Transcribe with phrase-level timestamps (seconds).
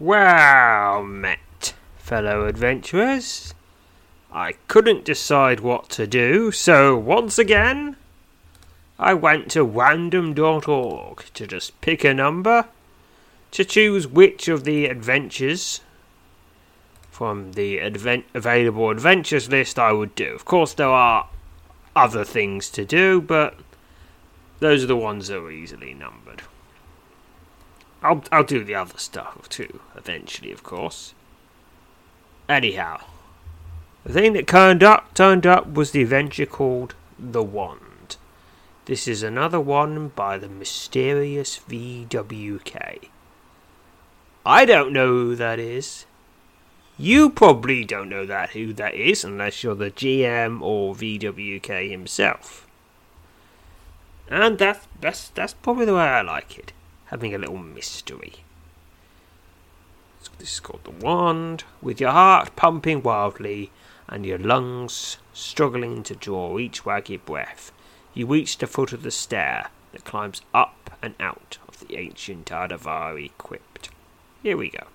[0.00, 3.52] Well met, fellow adventurers.
[4.32, 7.96] I couldn't decide what to do, so once again,
[8.96, 12.66] I went to random.org to just pick a number
[13.50, 15.80] to choose which of the adventures
[17.10, 20.32] from the advent- available adventures list I would do.
[20.32, 21.26] Of course, there are
[21.96, 23.56] other things to do, but
[24.60, 26.42] those are the ones that are easily numbered.
[28.02, 31.14] I'll I'll do the other stuff too eventually, of course.
[32.48, 33.00] Anyhow,
[34.04, 38.16] the thing that turned up turned up was the adventure called The Wand.
[38.84, 43.08] This is another one by the mysterious VWK.
[44.46, 46.06] I don't know who that is.
[46.96, 52.66] You probably don't know that who that is unless you're the GM or VWK himself.
[54.30, 56.72] And that's that's that's probably the way I like it
[57.08, 58.44] having a little mystery.
[60.38, 61.64] This is called the wand.
[61.82, 63.70] With your heart pumping wildly
[64.08, 67.72] and your lungs struggling to draw each waggy breath,
[68.14, 72.46] you reach the foot of the stair that climbs up and out of the ancient
[72.46, 73.90] Adavari crypt.
[74.42, 74.86] Here we go.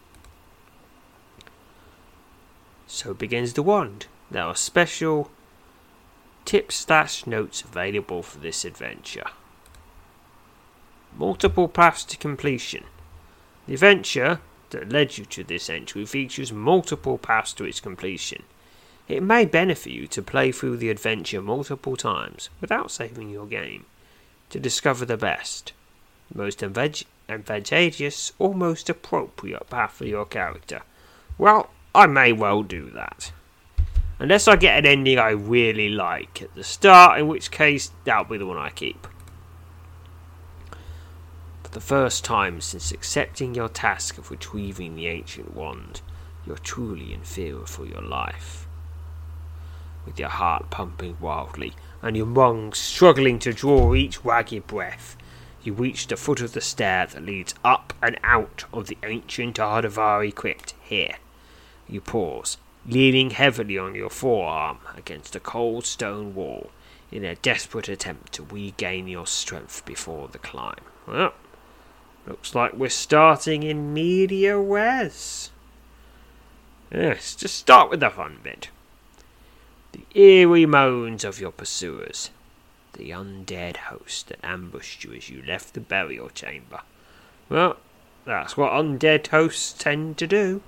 [2.88, 4.06] So begins the wand.
[4.32, 5.32] There are special
[6.46, 9.30] tip slash notes available for this adventure.
[11.16, 12.86] Multiple paths to completion.
[13.68, 14.40] The adventure
[14.72, 18.44] that led you to this entry features multiple paths to its completion.
[19.08, 23.86] It may benefit you to play through the adventure multiple times without saving your game
[24.50, 25.74] to discover the best,
[26.34, 30.82] most advantageous, or most appropriate path for your character.
[31.38, 33.32] Well, I may well do that.
[34.20, 38.24] Unless I get an ending I really like at the start, in which case that'll
[38.24, 39.08] be the one I keep
[41.74, 46.02] the first time since accepting your task of retrieving the ancient wand,
[46.46, 48.68] you're truly in fear for your life.
[50.06, 55.18] With your heart pumping wildly and your lungs struggling to draw each ragged breath,
[55.64, 59.58] you reach the foot of the stair that leads up and out of the ancient
[59.58, 61.16] Ardavari crypt here.
[61.88, 66.70] You pause, leaning heavily on your forearm against a cold stone wall
[67.12, 70.82] in a desperate attempt to regain your strength before the climb.
[71.08, 71.34] Well,
[72.26, 75.52] Looks like we're starting in media res.
[76.92, 78.70] Yes, just start with the fun bit.
[79.92, 82.30] The eerie moans of your pursuers.
[82.94, 86.82] The undead host that ambushed you as you left the burial chamber.
[87.50, 87.78] Well,
[88.26, 90.62] that's what undead hosts tend to do.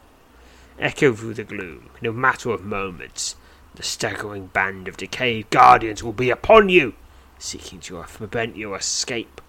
[0.77, 1.89] Echo through the gloom.
[2.01, 3.35] In a matter of moments,
[3.75, 6.95] the staggering band of decayed guardians will be upon you,
[7.39, 9.39] seeking to prevent your escape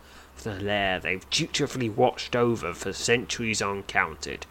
[0.42, 4.46] the lair they've dutifully watched over for centuries uncounted.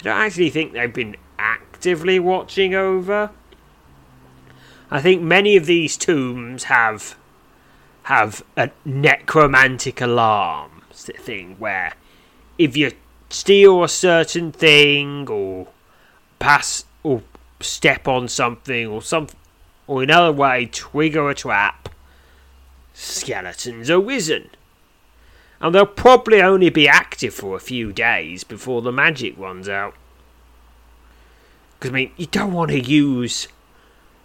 [0.00, 3.30] I don't actually think they've been actively watching over.
[4.90, 7.16] I think many of these tombs have
[8.04, 11.92] have a necromantic alarm thing where
[12.58, 12.92] if you
[13.28, 15.68] steal a certain thing or
[16.38, 17.22] pass or
[17.60, 19.28] step on something or some
[19.86, 21.88] or in other way trigger a trap,
[22.94, 24.50] skeletons are risen
[25.60, 29.94] and they'll probably only be active for a few days before the magic runs out.
[31.78, 33.48] Because I mean, you don't want to use,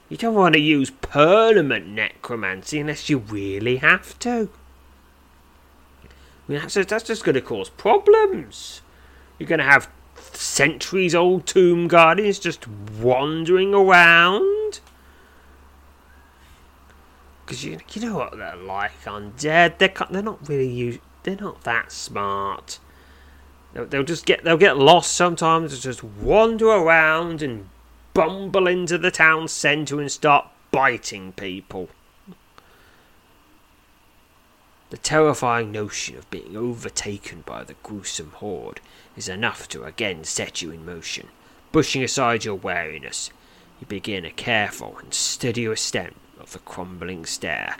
[0.09, 4.50] you don't want to use permanent necromancy unless you really have to.
[6.03, 8.81] I mean, that's just, that's just going to cause problems.
[9.38, 14.79] You're going to have centuries-old tomb guardians just wandering around.
[17.46, 19.78] Because you, you know what they're like undead.
[19.78, 22.80] They're they're not really used they're not that smart.
[23.74, 25.78] They'll, just get they'll get lost sometimes.
[25.82, 27.68] Just wander around and
[28.14, 31.90] bumble into the town centre and start biting people.
[34.92, 38.80] The terrifying notion of being overtaken by the gruesome horde
[39.18, 41.28] is enough to again set you in motion.
[41.72, 43.32] Brushing aside your wariness,
[43.82, 47.78] you begin a careful and steady ascent of the crumbling stair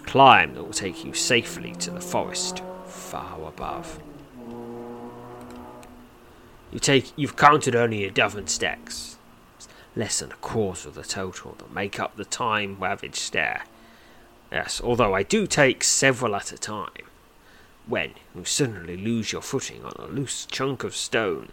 [0.00, 4.00] climb that will take you safely to the forest far above.
[6.72, 9.16] You take you've counted only a dozen stacks.
[9.96, 13.64] Less than a quarter of the total that make up the time ravaged stair.
[14.52, 17.06] Yes, although I do take several at a time.
[17.86, 21.50] When you suddenly lose your footing on a loose chunk of stone.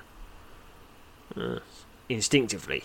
[2.10, 2.84] Instinctively,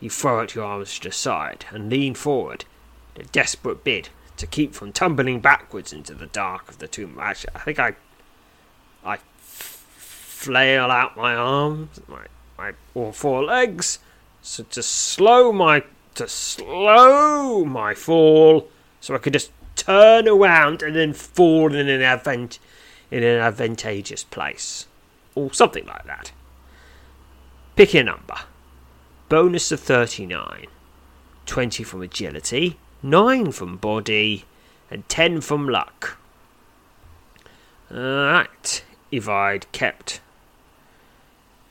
[0.00, 2.66] you throw out your arms to the side and lean forward
[3.14, 4.10] in a desperate bid
[4.40, 7.18] to keep from tumbling backwards into the dark of the tomb.
[7.20, 7.94] Actually, I think I,
[9.04, 12.24] I flail out my arms, my
[12.58, 13.98] my all four legs,
[14.42, 15.84] so to slow my
[16.14, 18.68] to slow my fall,
[19.00, 22.58] so I could just turn around and then fall in an advent
[23.10, 24.86] in an advantageous place,
[25.34, 26.32] or something like that.
[27.76, 28.40] Pick a number.
[29.28, 30.66] Bonus of thirty nine.
[31.46, 34.44] 20 from agility, 9 from body,
[34.90, 36.18] and 10 from luck.
[37.92, 40.20] Alright, if I'd kept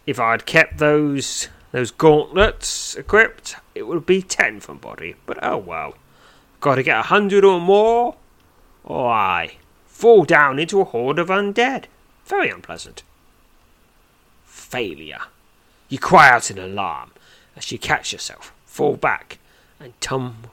[0.06, 5.58] if I'd kept those those gauntlets equipped, it would be 10 from body, but oh
[5.58, 5.96] well.
[6.62, 8.16] Gotta get a hundred or more,
[8.84, 11.86] or I fall down into a horde of undead.
[12.26, 13.04] Very unpleasant.
[14.46, 15.22] Failure.
[15.90, 17.12] You cry out in alarm
[17.56, 19.38] as you catch yourself, fall back,
[19.80, 20.46] and tum-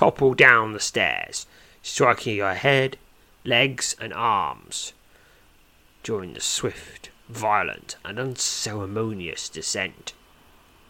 [0.00, 1.46] topple down the stairs,
[1.82, 2.96] striking your head,
[3.44, 4.94] legs, and arms
[6.02, 10.14] during the swift, violent, and unceremonious descent.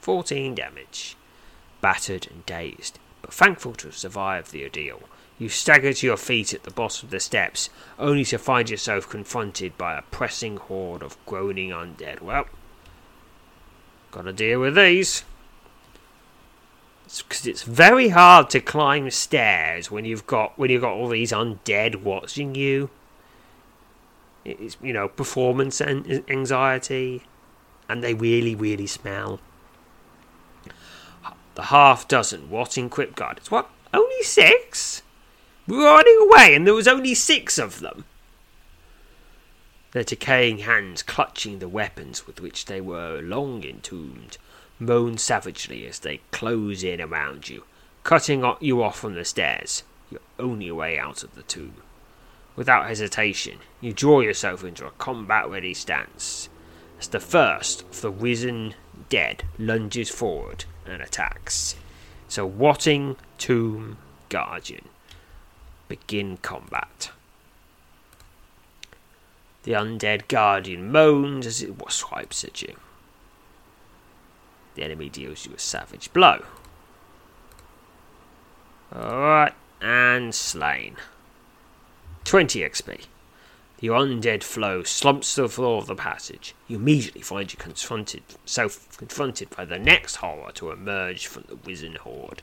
[0.01, 1.17] 14 damage.
[1.81, 5.03] Battered and dazed, but thankful to have survived the ordeal,
[5.41, 7.69] you stagger to your feet at the bottom of the steps,
[7.99, 12.21] only to find yourself confronted by a pressing horde of groaning undead.
[12.21, 12.47] Well,
[14.13, 15.25] gotta deal with these
[17.19, 21.33] because it's very hard to climb stairs when you've got when you've got all these
[21.33, 22.91] undead watching you.
[24.45, 27.25] It's you know performance and anxiety,
[27.89, 29.41] and they really really smell.
[31.57, 33.51] The half dozen what in Crypt Gardens?
[33.51, 33.69] What?
[33.93, 35.03] Only six?
[35.67, 38.05] We were running away, and there was only six of them.
[39.93, 44.39] Their decaying hands clutching the weapons with which they were long entombed
[44.81, 47.63] moan savagely as they close in around you,
[48.03, 51.83] cutting you off from the stairs, your only way out of the tomb.
[52.57, 56.49] Without hesitation, you draw yourself into a combat ready stance
[56.99, 58.75] as the first of the risen
[59.09, 61.77] dead lunges forward and attacks.
[62.29, 63.99] So, Watting Tomb
[64.29, 64.89] Guardian,
[65.89, 67.11] begin combat.
[69.63, 72.77] The undead guardian moans as it swipes at you.
[74.81, 76.43] The enemy deals you a savage blow.
[78.91, 80.97] Alright, and slain.
[82.25, 83.05] 20 XP.
[83.81, 86.55] The undead flow slumps to the floor of the passage.
[86.67, 91.57] You immediately find you confronted, self confronted by the next horror to emerge from the
[91.57, 92.41] wizened horde.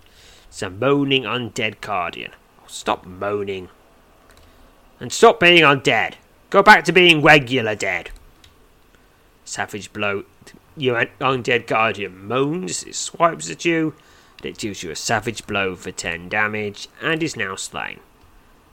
[0.48, 2.34] It's a moaning undead guardian.
[2.62, 3.70] Oh, stop moaning.
[5.00, 6.14] And stop being undead.
[6.52, 8.12] Go back to being regular dead.
[9.44, 10.26] Savage blow
[10.78, 13.96] your undead guardian moans, it swipes at you,
[14.38, 18.00] and it deals you a savage blow for 10 damage, and is now slain.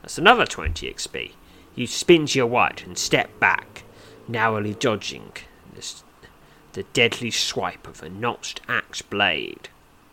[0.01, 1.31] That's another 20 XP.
[1.75, 3.83] You spin to your right and step back,
[4.27, 5.31] narrowly dodging
[5.73, 6.03] this,
[6.73, 9.69] the deadly swipe of a notched axe blade.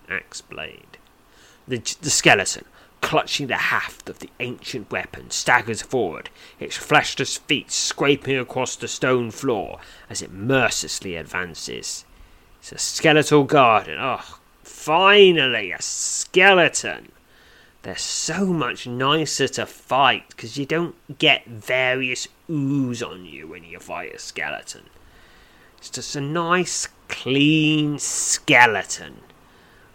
[0.08, 0.98] Axe blade.
[1.68, 2.64] The, the skeleton,
[3.02, 8.88] clutching the haft of the ancient weapon, staggers forward, its fleshless feet scraping across the
[8.88, 9.78] stone floor
[10.08, 12.06] as it mercilessly advances.
[12.60, 13.98] It's a skeletal garden.
[14.00, 17.12] Oh, finally, a skeleton!
[17.82, 23.64] They're so much nicer to fight because you don't get various ooze on you when
[23.64, 24.84] you fight a skeleton.
[25.78, 29.22] It's just a nice, clean skeleton.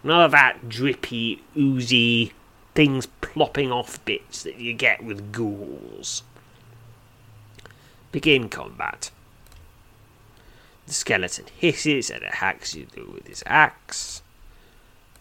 [0.03, 2.33] None of that drippy, oozy
[2.77, 6.21] things plopping off bits that you get with ghouls.
[8.11, 9.09] Begin combat.
[10.85, 14.21] The skeleton hisses and it hacks you through with his axe.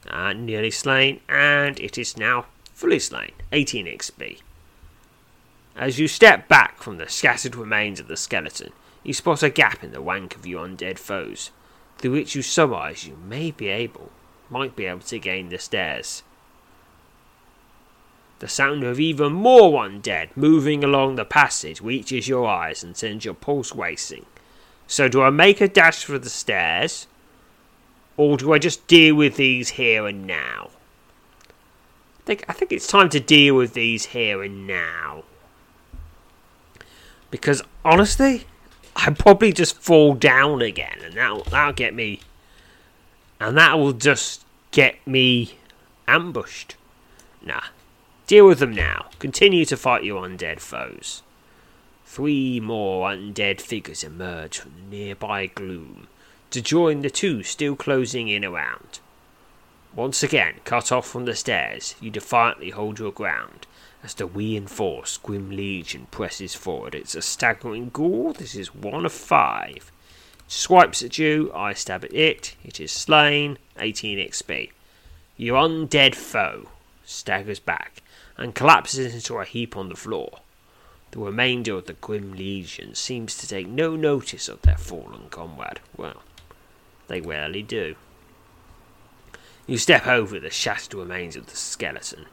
[0.07, 2.45] And nearly slain, and it is now
[2.75, 3.33] fully slain.
[3.53, 4.41] 18 XP.
[5.75, 9.83] As you step back from the scattered remains of the skeleton, you spot a gap
[9.83, 11.53] in the rank of your undead foes,
[11.97, 14.11] through which you surmise you may be able,
[14.51, 16.23] might be able to gain the stairs.
[18.39, 23.25] The sound of even more undead moving along the passage reaches your eyes and sends
[23.25, 24.27] your pulse racing.
[24.87, 27.07] So, do I make a dash for the stairs?
[28.17, 30.71] Or do I just deal with these here and now?
[32.21, 35.25] I think, I think it's time to deal with these here and now.
[37.31, 38.47] Because honestly,
[38.97, 42.21] I probably just fall down again, and that'll that'll get me,
[43.39, 45.59] and that will just get me
[46.09, 46.77] ambushed.
[47.43, 47.63] Nah,
[48.27, 49.07] deal with them now.
[49.19, 51.23] Continue to fight your undead foes.
[52.05, 56.09] Three more undead figures emerge from the nearby gloom
[56.51, 59.01] to join the two still closing in around.
[59.95, 63.67] Once again, cut off from the stairs, you defiantly hold your ground
[64.03, 66.95] as the reinforced Grim Legion presses forward.
[66.95, 68.33] It's a staggering ghoul.
[68.33, 69.91] This is one of five.
[70.47, 72.55] Swipes at you, I stab at it.
[72.65, 74.71] It is slain, 18 XP.
[75.37, 76.69] Your undead foe
[77.05, 78.01] staggers back
[78.37, 80.41] and collapses into a heap on the floor.
[81.13, 85.81] The remainder of the Grim Legion seems to take no notice of their fallen comrade.
[85.97, 86.23] Well,
[87.09, 87.97] they rarely do.
[89.67, 92.27] You step over the shattered remains of the skeleton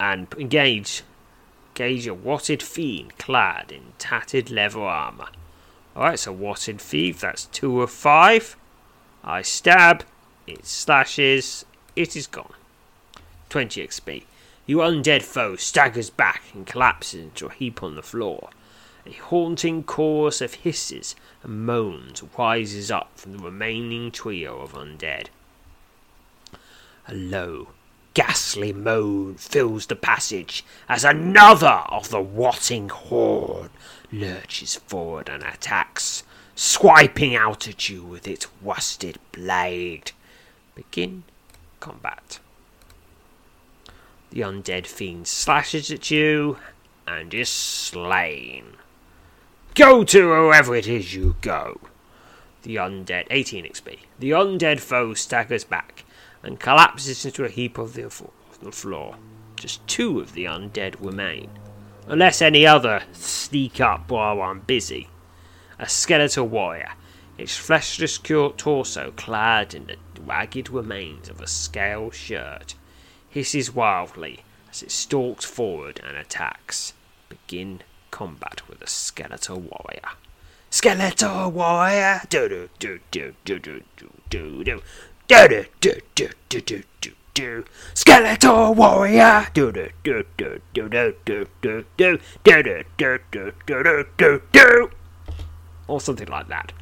[0.00, 1.02] and engage
[1.70, 5.28] engage a watted fiend clad in tattered leather armour.
[5.96, 8.56] Alright, so watted thief, that's two of five.
[9.24, 10.04] I stab,
[10.46, 11.64] it slashes,
[11.96, 12.52] it is gone.
[13.48, 14.24] 20 XP.
[14.66, 18.48] Your undead foe staggers back and collapses into a heap on the floor.
[19.06, 25.26] A haunting chorus of hisses and moans rises up from the remaining trio of undead.
[27.06, 27.68] A low,
[28.14, 33.70] ghastly moan fills the passage as another of the rotting horde
[34.10, 36.22] lurches forward and attacks,
[36.54, 40.12] swiping out at you with its rusted blade.
[40.74, 41.24] Begin
[41.80, 42.38] combat.
[44.34, 46.58] The undead fiend slashes at you
[47.06, 48.72] and is slain.
[49.76, 51.80] Go to whoever it is you go.
[52.62, 54.00] The undead 18 XP.
[54.18, 56.04] The undead foe staggers back
[56.42, 58.12] and collapses into a heap of the,
[58.60, 59.14] the floor.
[59.54, 61.50] Just two of the undead remain.
[62.08, 65.10] Unless any other sneak up while I'm busy.
[65.78, 66.94] A skeletal warrior,
[67.38, 72.74] its fleshless torso clad in the ragged remains of a scale shirt,
[73.34, 76.94] hisses wildly as it stalks forward and attacks.
[77.28, 77.80] Begin
[78.12, 80.14] combat with a skeletal warrior.
[80.70, 82.22] Skeletal warrior!
[82.28, 84.82] Do do do do do do do do do
[85.28, 89.48] do do do do do do do Skeletal warrior!
[89.52, 92.62] Do do do do do do do do do do do
[92.94, 94.90] do do do do do do
[95.88, 96.72] or something like that.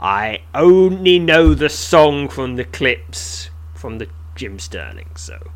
[0.00, 5.50] I only know the song from the clips from the Jim Sterling, so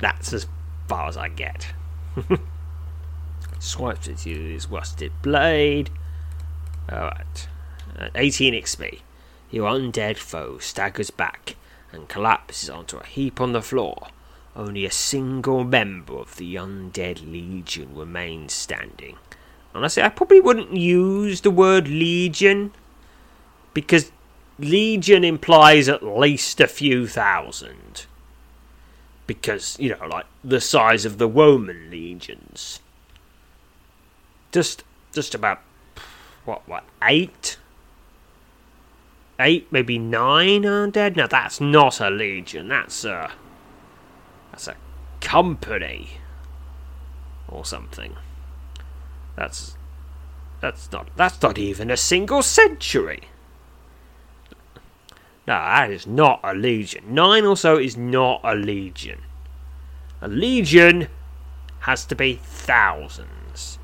[0.00, 0.46] that's as
[0.88, 1.74] far as I get.
[3.58, 5.90] Swipes at you his rusted blade.
[6.90, 7.48] Alright.
[7.98, 9.00] Uh, 18 XP.
[9.50, 11.56] Your undead foe staggers back
[11.92, 14.08] and collapses onto a heap on the floor.
[14.56, 19.16] Only a single member of the undead legion remains standing.
[19.74, 22.72] Honestly, I probably wouldn't use the word legion
[23.74, 24.10] because
[24.58, 28.06] legion implies at least a few thousand.
[29.30, 32.80] Because, you know, like the size of the Roman legions.
[34.50, 34.82] Just
[35.12, 35.60] just about
[36.44, 37.56] what what eight?
[39.38, 42.66] Eight maybe nine undead now that's not a legion.
[42.66, 43.30] That's a
[44.50, 44.74] that's a
[45.20, 46.08] company
[47.46, 48.16] or something.
[49.36, 49.76] That's
[50.60, 53.28] that's not that's not even a single century
[55.50, 59.20] no that is not a legion nine or so is not a legion
[60.20, 61.08] a legion
[61.80, 63.78] has to be thousands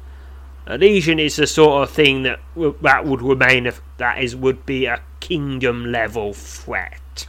[0.67, 2.41] a legion is the sort of thing that
[2.83, 7.27] that would remain if that is would be a kingdom level threat.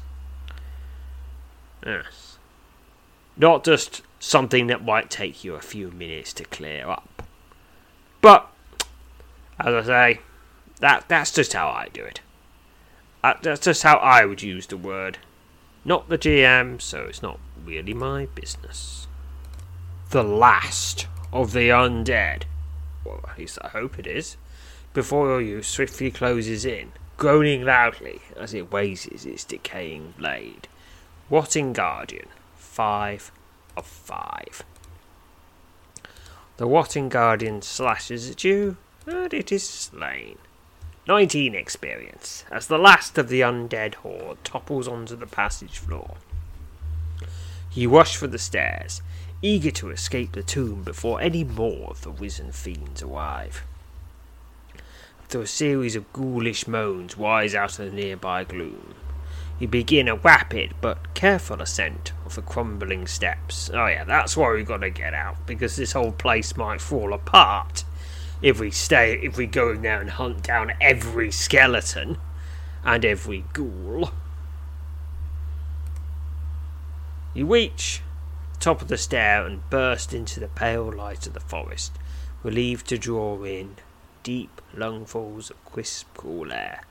[1.86, 2.40] Yes.
[3.36, 7.24] Not just something that might take you a few minutes to clear up.
[8.22, 8.52] But
[9.60, 10.22] as I say,
[10.80, 12.22] that that's just how I do it.
[13.42, 15.18] That's just how I would use the word.
[15.86, 19.08] Not the GM, so it's not really my business.
[20.10, 22.44] The last of the undead
[23.08, 24.38] well, at least I hope it is,
[24.94, 30.68] before you swiftly closes in, groaning loudly as it raises its decaying blade.
[31.30, 33.32] Rotting Guardian, five
[33.76, 34.64] of five.
[36.58, 40.38] The Rotting Guardian slashes at you, and it is slain.
[41.08, 46.16] 19 experience, as the last of the undead horde topples onto the passage floor.
[47.72, 49.02] You rush for the stairs,
[49.42, 53.64] eager to escape the tomb before any more of the risen fiends arrive.
[55.22, 58.96] After a series of ghoulish moans rise out of the nearby gloom,
[59.60, 63.70] you begin a rapid but careful ascent of the crumbling steps.
[63.74, 67.86] Oh yeah, that's why we gotta get out, because this whole place might fall apart.
[68.42, 72.18] If we stay, if we go in there and hunt down every skeleton
[72.84, 74.12] and every ghoul.
[77.34, 78.02] You reach
[78.54, 81.92] the top of the stair and burst into the pale light of the forest,
[82.44, 83.76] relieved to draw in
[84.24, 86.82] deep lungfuls of crisp, cool air.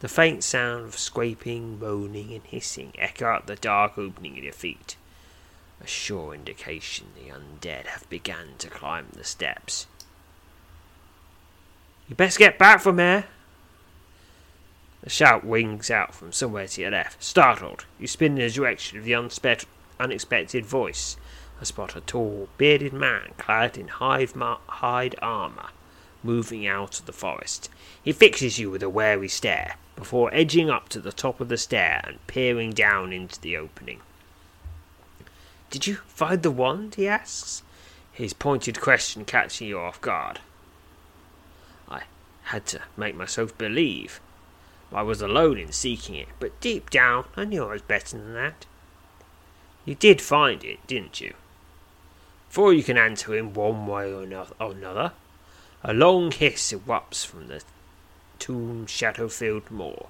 [0.00, 4.52] The faint sound of scraping, moaning, and hissing echo out the dark opening at your
[4.52, 4.96] feet,
[5.80, 9.86] a sure indication the undead have begun to climb the steps.
[12.10, 13.26] You best get back from there.
[15.04, 17.22] A shout wings out from somewhere to your left.
[17.22, 19.64] Startled, you spin in the direction of the unspe-
[20.00, 21.16] unexpected voice
[21.58, 25.68] and spot a tall, bearded man clad in hide, ma- hide armour
[26.24, 27.70] moving out of the forest.
[28.02, 31.56] He fixes you with a wary stare before edging up to the top of the
[31.56, 34.00] stair and peering down into the opening.
[35.70, 36.96] Did you find the wand?
[36.96, 37.62] he asks,
[38.10, 40.40] his pointed question catching you off guard.
[42.50, 44.20] Had to make myself believe.
[44.92, 48.34] I was alone in seeking it, but deep down I knew I was better than
[48.34, 48.66] that.
[49.84, 51.34] You did find it, didn't you?
[52.48, 55.12] Before you can answer in one way or another,
[55.84, 57.62] a long hiss erupts from the
[58.40, 60.08] tomb shadow filled moor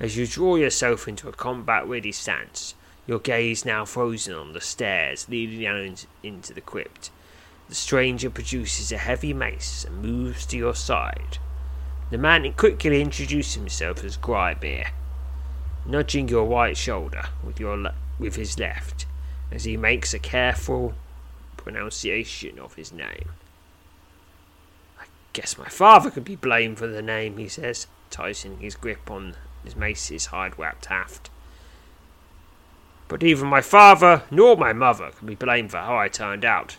[0.00, 2.74] as you draw yourself into a combat ready stance,
[3.06, 7.10] your gaze now frozen on the stairs leading down into the crypt.
[7.68, 11.38] The stranger produces a heavy mace and moves to your side.
[12.12, 14.88] The man quickly introduces himself as Grybeer,
[15.86, 19.06] nudging your right shoulder with, your le- with his left
[19.50, 20.92] as he makes a careful
[21.56, 23.30] pronunciation of his name.
[25.00, 29.10] I guess my father could be blamed for the name, he says, tightening his grip
[29.10, 31.30] on his mace's hide wrapped haft.
[33.08, 36.76] But even my father nor my mother can be blamed for how I turned out.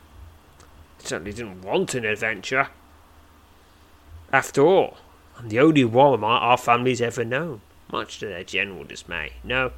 [1.00, 2.68] I certainly didn't want an adventure.
[4.32, 4.98] After all,
[5.38, 7.62] I'm the only one our family's ever known,
[7.92, 9.34] much to their general dismay.
[9.44, 9.72] No.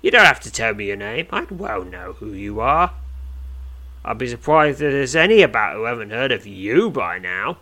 [0.00, 1.26] You don't have to tell me your name.
[1.30, 2.92] I'd well know who you are.
[4.04, 7.58] I'd be surprised if there's any about who haven't heard of you by now.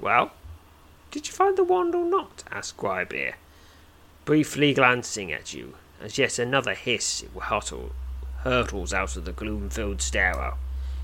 [0.00, 0.32] Well,
[1.10, 2.44] did you find the wand or not?
[2.50, 3.34] asked Grybeer,
[4.24, 7.24] briefly glancing at you, as yet another hiss
[8.42, 10.58] hurtles out of the gloom-filled stairwell.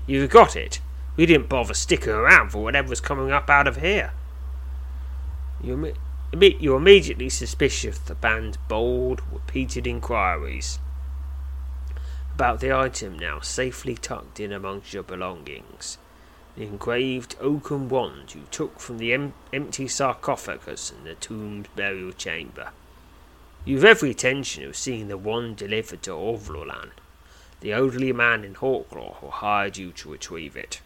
[0.07, 0.79] You've got it.
[1.15, 4.13] We didn't bother sticking around for whatever was coming up out of here.
[5.61, 5.93] You,
[6.33, 10.79] you immediately suspicious of the band's bold, repeated inquiries
[12.33, 15.99] about the item now safely tucked in amongst your belongings.
[16.55, 22.11] The engraved oaken wand you took from the em- empty sarcophagus in the tomb's burial
[22.11, 22.71] chamber.
[23.65, 26.91] You've every intention of seeing the wand delivered to Orvlolan,
[27.61, 30.81] the elderly man in Hawklaw who hired you to retrieve it.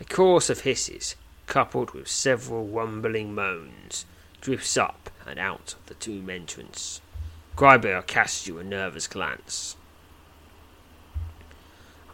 [0.00, 1.14] A chorus of hisses,
[1.46, 4.06] coupled with several rumbling moans,
[4.40, 7.02] drifts up and out of the tomb entrance.
[7.54, 9.76] Grybear casts you a nervous glance.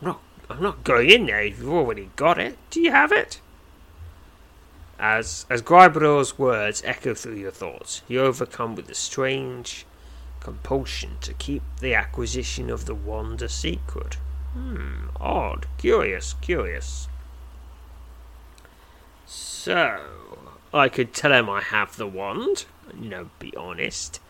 [0.01, 0.21] I'm not
[0.51, 2.59] I'm not going in there you've already got it.
[2.71, 3.41] Do you have it?
[4.99, 9.87] As as Grybear's words echo through your thoughts, you're overcome with a strange
[10.41, 14.15] compulsion to keep the acquisition of the wand a secret.
[14.55, 17.07] Hmm, odd, curious, curious.
[19.27, 20.01] So,
[20.73, 22.65] I could tell him I have the wand,
[22.99, 24.21] you know, be honest,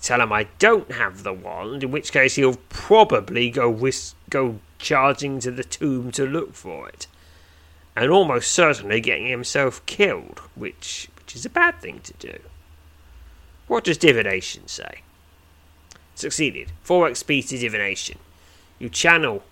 [0.00, 4.60] tell him I don't have the wand, in which case he'll probably go whisk, go
[4.78, 7.06] charging to the tomb to look for it,
[7.96, 12.38] and almost certainly getting himself killed, which which is a bad thing to do.
[13.66, 15.00] What does divination say?
[16.14, 16.70] Succeeded.
[16.82, 18.18] 4 XP to divination.
[18.78, 19.42] You channel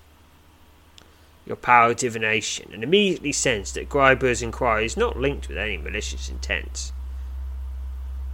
[1.46, 5.76] your power of divination and immediately sense that Grybear's inquiry is not linked with any
[5.76, 6.92] malicious intent.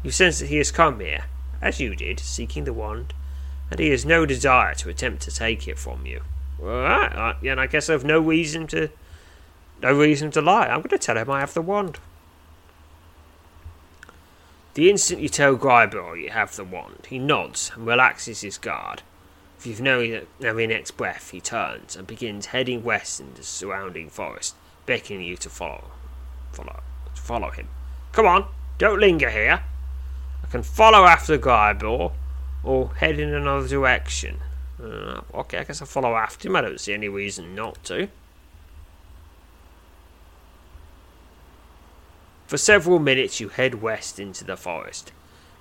[0.02, 1.24] You sense that he has come here
[1.60, 3.12] as you did, seeking the wand,
[3.70, 6.22] and he has no desire to attempt to take it from you.
[6.60, 8.90] Alright, uh, and I guess I've no reason to
[9.82, 10.66] no reason to lie.
[10.66, 11.98] I'm going to tell him I have the wand.
[14.74, 19.02] The instant you tell Grybear you have the wand, he nods and relaxes his guard.
[19.60, 24.08] If you've no, no next breath, he turns and begins heading west into the surrounding
[24.08, 24.54] forest,
[24.86, 25.90] beckoning you to follow,
[26.50, 26.80] follow,
[27.12, 27.68] follow him.
[28.12, 28.46] Come on,
[28.78, 29.62] don't linger here
[30.42, 32.10] I can follow after Grybear
[32.64, 34.38] or head in another direction.
[34.82, 36.56] Uh, okay, I guess I'll follow after him.
[36.56, 38.08] I don't see any reason not to.
[42.46, 45.12] For several minutes, you head west into the forest,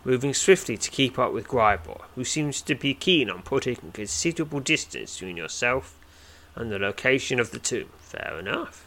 [0.04, 3.92] moving swiftly to keep up with Grybear, who seems to be keen on putting a
[3.92, 6.00] considerable distance between yourself
[6.56, 7.90] and the location of the tomb.
[8.00, 8.86] Fair enough.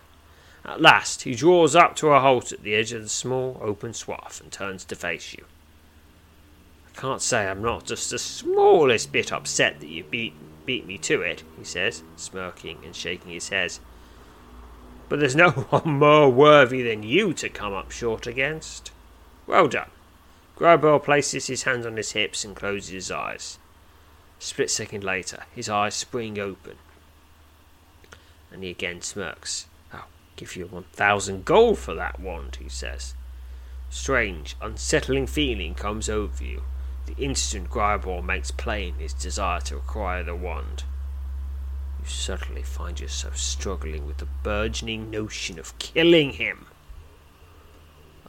[0.64, 3.92] At last, he draws up to a halt at the edge of the small open
[3.94, 5.44] swath and turns to face you.
[6.94, 10.96] I can't say I'm not just the smallest bit upset that you beat beat me
[10.96, 13.79] to it, he says, smirking and shaking his head.
[15.09, 18.92] But there's no one more worthy than you to come up short against.
[19.46, 19.90] Well done.
[20.62, 23.59] Gribor places his hands on his hips and closes his eyes.
[24.38, 26.77] A split second later, his eyes spring open,
[28.53, 29.66] and he again smirks.
[29.92, 33.14] I'll give you one thousand gold for that wand, he says.
[33.90, 36.62] Strange, unsettling feeling comes over you.
[37.07, 40.85] The instant Gribor makes plain his desire to acquire the wand.
[42.01, 46.66] You suddenly find yourself struggling with the burgeoning notion of killing him.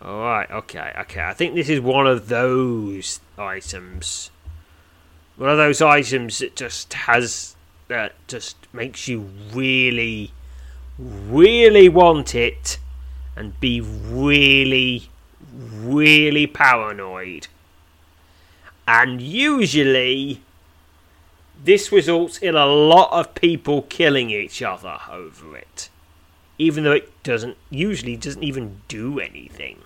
[0.04, 1.22] Alright, okay, okay.
[1.22, 4.32] I think this is one of those items.
[5.38, 7.56] One of those items that just has.
[7.88, 10.32] that just makes you really,
[11.00, 12.80] really want it
[13.38, 15.10] and be really,
[15.54, 17.48] really paranoid.
[18.86, 20.42] And usually,
[21.63, 25.89] this results in a lot of people killing each other over it.
[26.58, 29.80] Even though it doesn't, usually doesn't even do anything.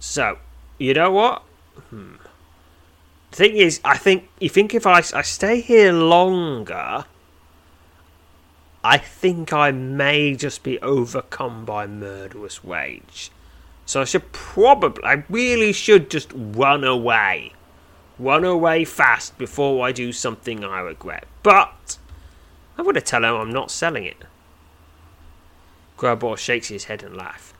[0.00, 0.38] So,
[0.78, 1.42] you know what?
[1.90, 2.14] Hmm.
[3.30, 7.04] The thing is, I think you think if I, I stay here longer,
[8.82, 13.30] I think I may just be overcome by murderous rage.
[13.84, 17.52] So I should probably, I really should just run away.
[18.18, 21.26] Run away fast before I do something I regret.
[21.42, 21.98] But
[22.76, 24.24] I'm going to tell him I'm not selling it.
[25.98, 27.52] Gribor shakes his head and laughs.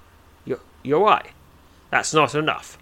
[0.47, 1.31] You're, you're right.
[1.91, 2.79] That's not enough.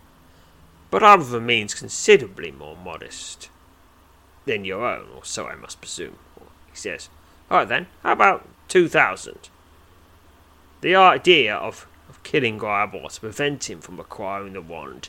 [0.91, 3.51] But other means considerably more modest
[4.47, 6.19] than your own, or so I must presume.
[6.71, 7.09] He says,
[7.51, 9.51] All right then, how about 2,000?
[10.81, 15.09] The idea of, of killing Gribor to prevent him from acquiring the wand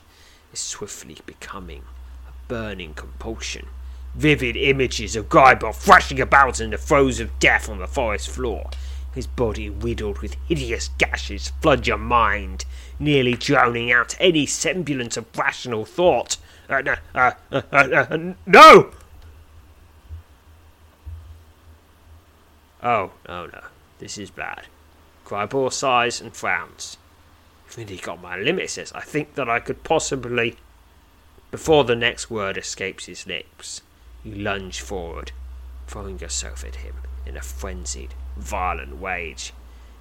[0.51, 1.83] is swiftly becoming
[2.27, 3.67] a burning compulsion.
[4.15, 8.69] Vivid images of Gribor thrashing about in the throes of death on the forest floor,
[9.13, 12.65] his body riddled with hideous gashes flood your mind,
[12.99, 16.37] nearly drowning out any semblance of rational thought.
[16.69, 16.83] Uh,
[17.15, 18.91] uh, uh, uh, uh no!
[22.81, 23.61] Oh, no, no.
[23.97, 24.67] This is bad.
[25.25, 26.97] Gribor sighs and frowns.
[27.67, 28.91] I've really got my limit, says.
[28.93, 30.55] I think that I could possibly.
[31.51, 33.81] Before the next word escapes his lips,
[34.23, 35.31] you lunge forward,
[35.87, 39.53] throwing yourself at him in a frenzied, violent rage.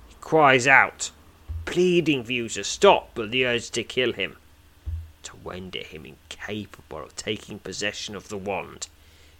[0.06, 1.10] He cries out,
[1.64, 4.36] pleading for you to stop, but the urge to kill him,
[5.22, 8.88] to render him incapable of taking possession of the wand,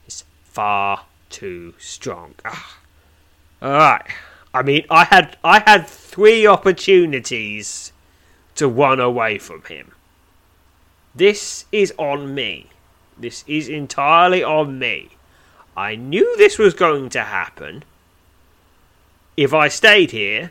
[0.06, 2.34] is far too strong.
[2.44, 2.78] Ah.
[3.62, 4.06] Alright.
[4.54, 7.92] I mean, I had I had three opportunities
[8.54, 9.92] to run away from him.
[11.14, 12.70] This is on me.
[13.18, 15.10] This is entirely on me.
[15.78, 17.84] I knew this was going to happen.
[19.36, 20.50] If I stayed here,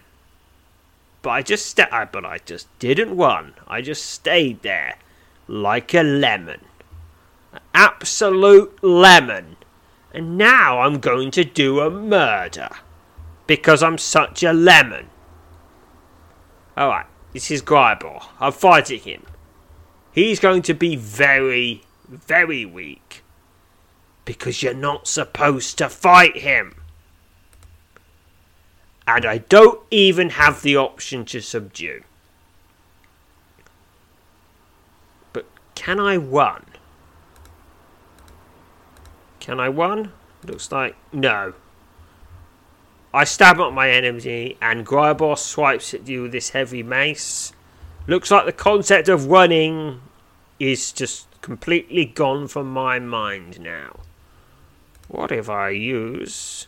[1.22, 3.54] but I just sta- but I just didn't run.
[3.68, 4.96] I just stayed there
[5.46, 6.62] like a lemon.
[7.52, 9.58] An absolute lemon.
[10.14, 12.70] And now I'm going to do a murder
[13.48, 15.08] because I'm such a lemon.
[16.78, 18.24] Alright, this is Gribor.
[18.40, 19.24] I'm fighting him.
[20.14, 23.24] He's going to be very, very weak
[24.28, 26.76] because you're not supposed to fight him.
[29.08, 32.04] And I don't even have the option to subdue.
[35.32, 36.66] But can I run?
[39.40, 40.12] Can I run?
[40.46, 41.54] Looks like no.
[43.14, 47.54] I stab at my enemy, and Gribor swipes at you with this heavy mace.
[48.08, 50.02] Looks like the concept of running
[50.60, 54.02] is just completely gone from my mind now.
[55.08, 56.68] What if I use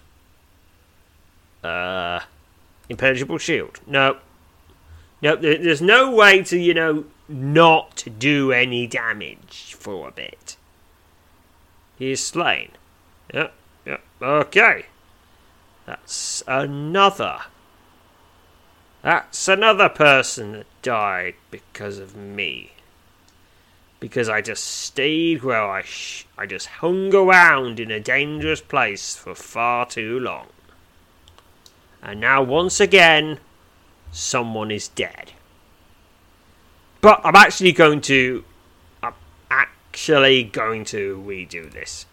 [1.64, 2.22] uh,
[2.88, 3.80] impenetrable shield.
[3.86, 4.18] No.
[5.22, 10.56] No, there's no way to, you know, not do any damage for a bit.
[11.98, 12.72] He is slain.
[13.34, 13.54] Yep,
[13.86, 14.86] yep, okay.
[15.86, 17.40] That's another.
[19.02, 22.72] That's another person that died because of me.
[24.00, 29.16] Because I just stayed where I sh- I just hung around in a dangerous place
[29.16, 30.48] for far too long.
[32.02, 33.40] And now, once again,
[34.12, 35.34] someone is dead.
[37.02, 38.46] But I'm actually going to.
[39.04, 39.14] I'm
[39.52, 42.06] actually going to redo this.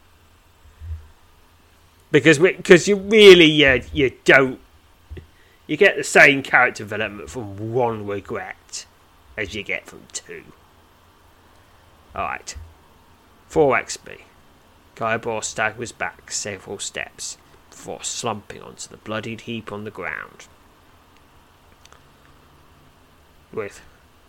[2.11, 4.59] because because you really uh, you don't
[5.67, 8.87] you get the same character development from one regret
[9.37, 10.45] as you get from two.
[12.17, 12.57] Alright.
[13.49, 14.21] 4 XP.
[14.95, 17.37] Guybrush staggers back several steps
[17.69, 20.47] before slumping onto the bloodied heap on the ground.
[23.53, 23.83] With,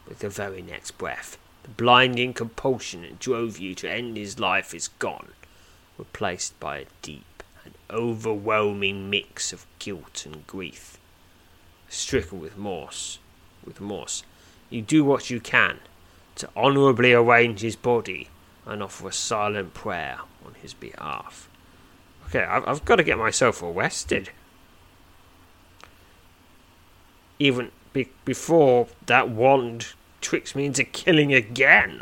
[0.05, 4.73] with the very next breath, the blinding compulsion that drove you to end his life
[4.73, 5.29] is gone,
[5.97, 10.97] replaced by a deep and overwhelming mix of guilt and grief.
[11.87, 13.19] Stricken with remorse,
[13.63, 14.23] with remorse,
[14.69, 15.79] you do what you can
[16.37, 18.29] to honourably arrange his body
[18.65, 21.49] and offer a silent prayer on his behalf.
[22.27, 24.29] Okay, I've, I've got to get myself arrested.
[27.39, 32.01] Even be- before that wand tricks me into killing again.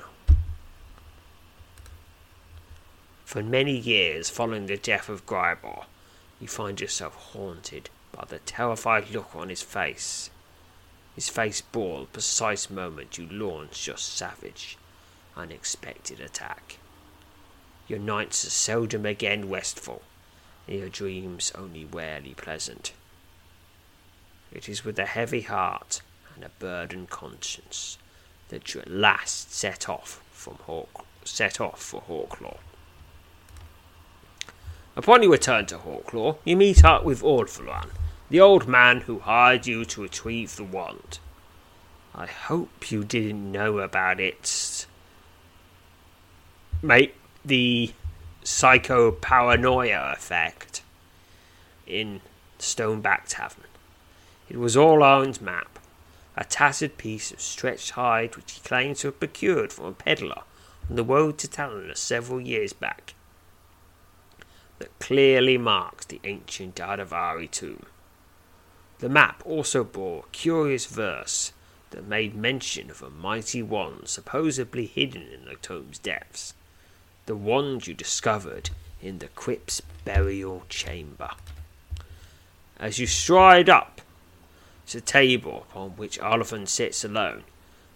[3.26, 5.86] For many years following the death of Gribor,
[6.40, 10.30] you find yourself haunted by the terrified look on his face.
[11.16, 14.78] His face the precise moment you launch your savage,
[15.38, 16.78] unexpected attack.
[17.88, 20.02] Your nights are seldom again restful,
[20.68, 22.92] and your dreams only rarely pleasant.
[24.52, 26.02] It is with a heavy heart
[26.36, 27.98] and a burdened conscience
[28.50, 32.58] that you at last set off from Hawk, set off for Hawklaw.
[34.98, 37.90] Upon your return to Hawklaw, you meet up with Ordvaran,
[38.36, 41.20] the old man who hired you to retrieve the wand.
[42.14, 44.86] I hope you didn't know about it.
[46.82, 47.94] Mate, the
[48.44, 50.82] psycho paranoia effect
[51.88, 52.20] in
[52.60, 53.70] Stoneback Tavern.
[54.50, 55.80] It was all Owen's map,
[56.36, 60.42] a tattered piece of stretched hide which he claimed to have procured from a peddler
[60.90, 63.14] on the road to Talonus several years back,
[64.80, 67.86] that clearly marks the ancient Adavari tomb.
[69.00, 71.52] The map also bore curious verse
[71.92, 76.54] that made mention of a mighty wand supposedly hidden in the tomb's depths
[77.26, 78.70] the wand you discovered
[79.02, 81.32] in the crypt's burial chamber.
[82.80, 84.02] As you stride up
[84.88, 87.44] to the table upon which Oliphant sits alone,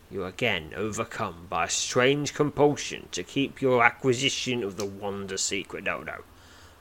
[0.10, 5.38] you are again overcome by a strange compulsion to keep your acquisition of the wonder
[5.38, 5.84] secret.
[5.84, 6.24] No, no.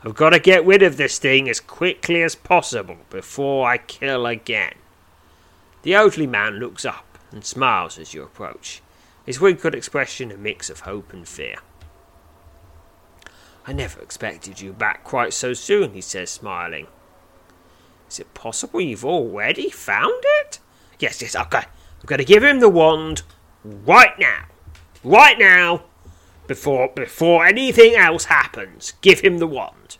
[0.04, 4.26] I've got to get rid of this thing as quickly as possible before I kill
[4.26, 4.74] again.
[5.82, 8.80] The elderly man looks up and smiles as you approach,
[9.26, 11.56] his wrinkled expression a mix of hope and fear.
[13.66, 16.86] I never expected you back quite so soon, he says, smiling.
[18.08, 20.58] Is it possible you've already found it?
[20.98, 21.58] Yes, yes, okay.
[21.58, 23.22] I'm going to give him the wand
[23.64, 24.44] right now.
[25.04, 25.84] Right now.
[26.48, 28.94] Before, before anything else happens.
[29.02, 29.98] Give him the wand.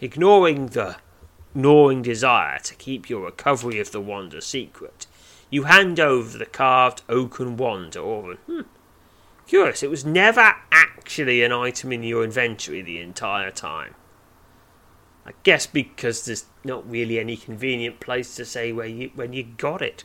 [0.00, 0.96] Ignoring the
[1.54, 5.06] gnawing desire to keep your recovery of the wand a secret,
[5.50, 8.38] you hand over the carved oaken wand to Orvin.
[8.46, 8.60] Hmm.
[9.46, 13.94] Curious, it was never actually an item in your inventory the entire time.
[15.26, 19.42] I guess because there's not really any convenient place to say where you when you
[19.42, 20.04] got it.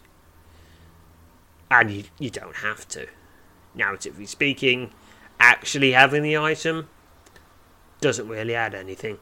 [1.72, 3.08] And you, you don't have to.
[3.78, 4.92] Narratively speaking,
[5.40, 6.90] actually having the item
[8.02, 9.18] doesn't really add anything.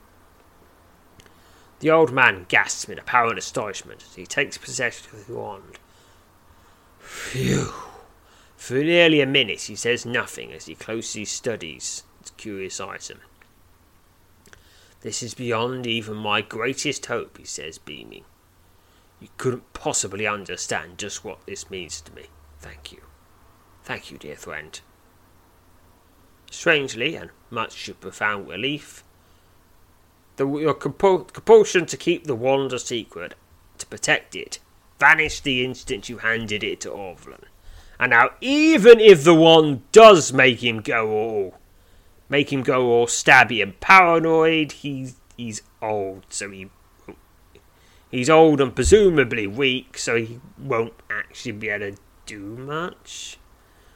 [1.79, 5.79] The old man gasps in apparent astonishment as he takes possession of the wand.
[6.99, 7.73] Phew.
[8.55, 13.19] For nearly a minute he says nothing as he closely studies its curious item.
[15.01, 18.23] This is beyond even my greatest hope, he says, beaming.
[19.19, 22.27] You couldn't possibly understand just what this means to me.
[22.59, 23.01] Thank you.
[23.83, 24.79] Thank you, dear friend.
[26.49, 29.03] Strangely, and much to profound relief,
[30.37, 33.35] the, your compulsion to keep the wand a secret,
[33.77, 34.59] to protect it,
[34.99, 37.43] vanished the instant you handed it to Orvlan.
[37.99, 41.55] And now, even if the wand does make him go all,
[42.29, 46.69] make him go all stabby and paranoid, he's he's old, so he
[48.09, 53.37] he's old and presumably weak, so he won't actually be able to do much.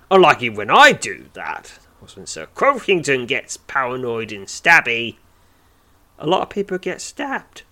[0.09, 5.17] Unlike when I do that, was when Sir Croakington gets paranoid and stabby,
[6.17, 7.63] a lot of people get stabbed.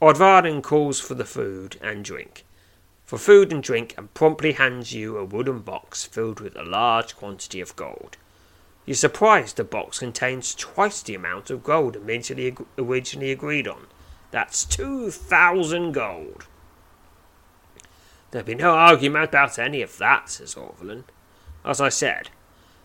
[0.00, 2.44] Ordvaran calls for the food and drink.
[3.04, 7.16] For food and drink, and promptly hands you a wooden box filled with a large
[7.16, 8.16] quantity of gold.
[8.84, 13.86] You're surprised the box contains twice the amount of gold originally, originally agreed on.
[14.30, 16.46] That's two thousand gold.
[18.30, 21.04] There'll be no argument about any of that, says Orvelin.
[21.64, 22.30] As I said,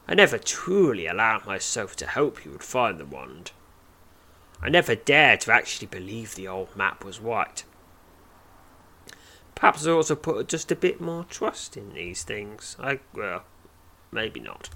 [0.08, 3.52] I never truly allowed myself to hope he would find the wand.
[4.62, 7.64] I never dared to actually believe the old map was right.
[9.56, 12.76] Perhaps I ought to put just a bit more trust in these things.
[12.80, 13.44] I, well,
[14.12, 14.70] maybe not.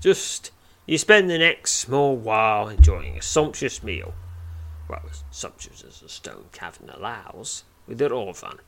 [0.00, 0.50] Just,
[0.86, 4.14] you spend the next small while enjoying a sumptuous meal,
[4.88, 8.58] well, as sumptuous as a stone cavern allows, with Orvan,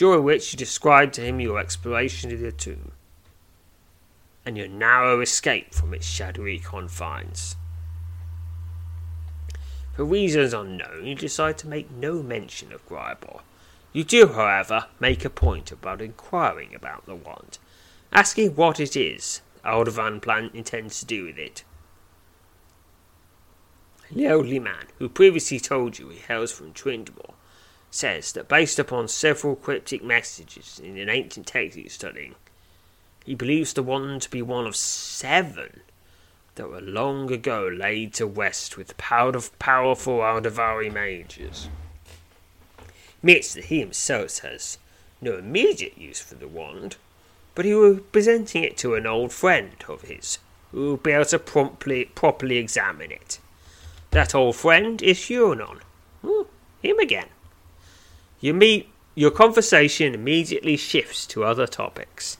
[0.00, 2.92] during which you describe to him your exploration of the tomb,
[4.46, 7.54] and your narrow escape from its shadowy confines.
[9.94, 13.42] For reasons unknown, you decide to make no mention of Gribor.
[13.92, 17.58] You do, however, make a point about inquiring about the wand,
[18.10, 21.62] asking what it is Alderaan Plant intends to do with it.
[24.10, 27.34] The elderly man, who previously told you he hails from Trindamore,
[27.90, 32.34] says that based upon several cryptic messages in an ancient text he's studying,
[33.24, 35.80] he believes the wand to be one of seven
[36.54, 41.68] that were long ago laid to rest with the power of powerful Aldevari mages.
[43.18, 44.78] Admits that he himself has
[45.20, 46.96] no immediate use for the wand,
[47.54, 50.38] but he was presenting it to an old friend of his,
[50.70, 53.38] who will be able to promptly, properly examine it.
[54.10, 55.60] That old friend is Huron.
[55.60, 55.78] Oh,
[56.22, 57.28] hmm, him again.
[58.40, 62.38] You meet, your conversation immediately shifts to other topics,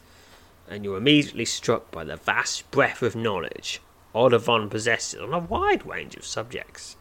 [0.66, 3.82] and you're immediately struck by the vast breadth of knowledge
[4.14, 6.96] Alderaan possesses on a wide range of subjects.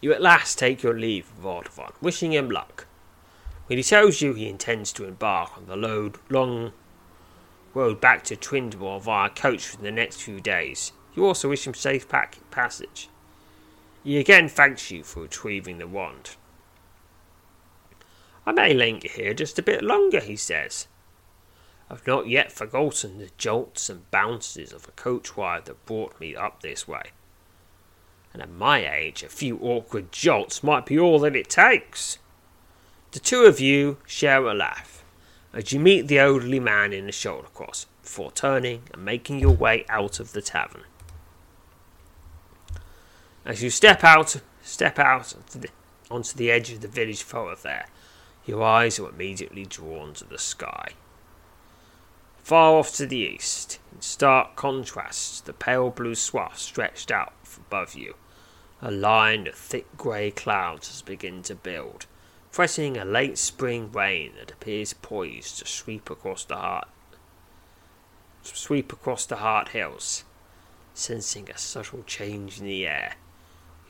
[0.00, 2.86] You at last take your leave of Alderaan, wishing him luck.
[3.66, 6.72] When he tells you he intends to embark on the load, long
[7.74, 11.74] road back to Trindamore via coach for the next few days, you also wish him
[11.74, 13.09] safe passage.
[14.02, 16.36] He again thanks you for retrieving the wand.
[18.46, 20.88] I may linger here just a bit longer, he says.
[21.90, 26.34] I've not yet forgotten the jolts and bounces of a coach wire that brought me
[26.34, 27.10] up this way.
[28.32, 32.18] And at my age, a few awkward jolts might be all that it takes.
[33.10, 35.04] The two of you share a laugh
[35.52, 39.54] as you meet the elderly man in the shoulder cross before turning and making your
[39.54, 40.84] way out of the tavern.
[43.44, 45.68] As you step out, step out onto the,
[46.10, 47.86] onto the edge of the village thoroughfare,
[48.44, 50.92] your eyes are immediately drawn to the sky.
[52.42, 57.94] Far off to the east, in stark contrast the pale blue swath stretched out above
[57.94, 58.14] you,
[58.82, 62.06] a line of thick grey clouds has begun to build,
[62.52, 66.88] threatening a late spring rain that appears poised to sweep across the heart
[68.42, 70.24] sweep across the heart Hills.
[70.94, 73.14] Sensing a subtle change in the air,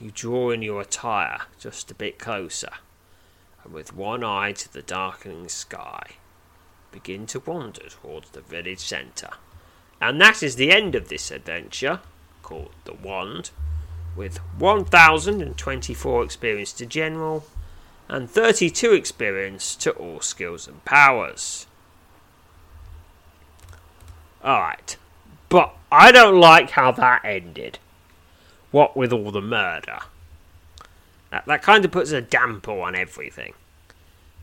[0.01, 2.73] you draw in your attire just a bit closer,
[3.63, 6.13] and with one eye to the darkening sky,
[6.91, 9.31] begin to wander towards the village centre.
[10.01, 12.01] And that is the end of this adventure,
[12.43, 13.51] called The Wand,
[14.17, 17.45] with 1024 experience to general
[18.09, 21.67] and 32 experience to all skills and powers.
[24.45, 24.97] Alright,
[25.49, 27.79] but I don't like how that ended.
[28.71, 29.99] What with all the murder.
[31.31, 33.55] That, that kind of puts a damper on everything.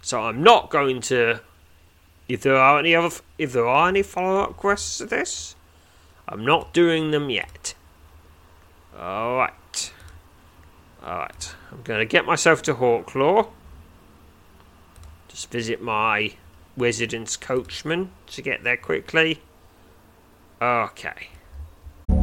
[0.02, 1.42] So I'm not going to.
[2.28, 5.56] If there are any other, if there are any follow-up quests to this,
[6.28, 7.74] I'm not doing them yet.
[8.98, 9.94] All right,
[11.06, 11.56] all right.
[11.72, 13.50] I'm going to get myself to Hawklaw.
[15.30, 16.34] Just visit my
[16.76, 19.42] residence coachman to get there quickly.
[20.62, 21.30] Okay.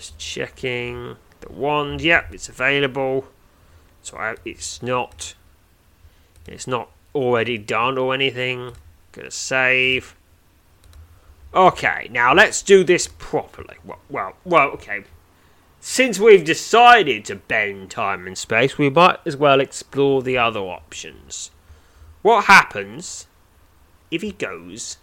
[0.00, 2.00] Just checking the wand.
[2.00, 3.26] Yep, it's available.
[4.00, 5.34] So it's not.
[6.46, 8.76] It's not already done or anything.
[9.12, 10.16] Gonna save.
[11.52, 13.76] Okay, now let's do this properly.
[13.84, 15.04] Well, well, well, okay.
[15.80, 20.60] Since we've decided to bend time and space, we might as well explore the other
[20.60, 21.50] options.
[22.22, 23.26] What happens
[24.10, 24.96] if he goes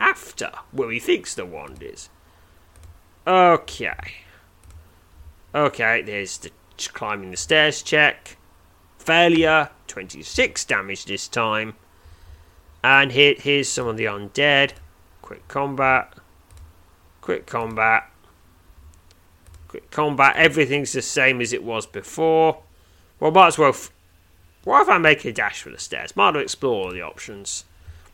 [0.00, 2.08] after where he thinks the wand is?
[3.28, 4.24] Okay.
[5.54, 6.50] Okay, there's the
[6.92, 8.36] climbing the stairs check.
[8.98, 11.74] Failure, 26 damage this time.
[12.84, 14.72] And here, here's some of the undead.
[15.22, 16.14] Quick combat.
[17.20, 18.10] Quick combat.
[19.68, 20.36] Quick combat.
[20.36, 22.62] Everything's the same as it was before.
[23.18, 23.70] Well, might as well.
[23.70, 23.92] F-
[24.64, 26.16] what if I make a dash for the stairs?
[26.16, 27.64] Might as well explore the options.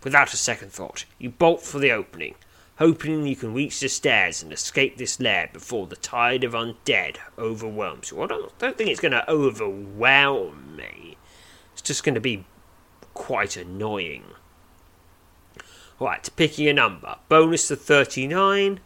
[0.03, 2.34] Without a second thought, you bolt for the opening,
[2.76, 7.16] hoping you can reach the stairs and escape this lair before the tide of undead
[7.38, 8.22] overwhelms you.
[8.22, 11.16] I don't, don't think it's going to overwhelm me.
[11.72, 12.44] It's just going to be
[13.14, 14.24] quite annoying.
[15.98, 17.16] Right, picking a number.
[17.28, 18.80] Bonus to 39.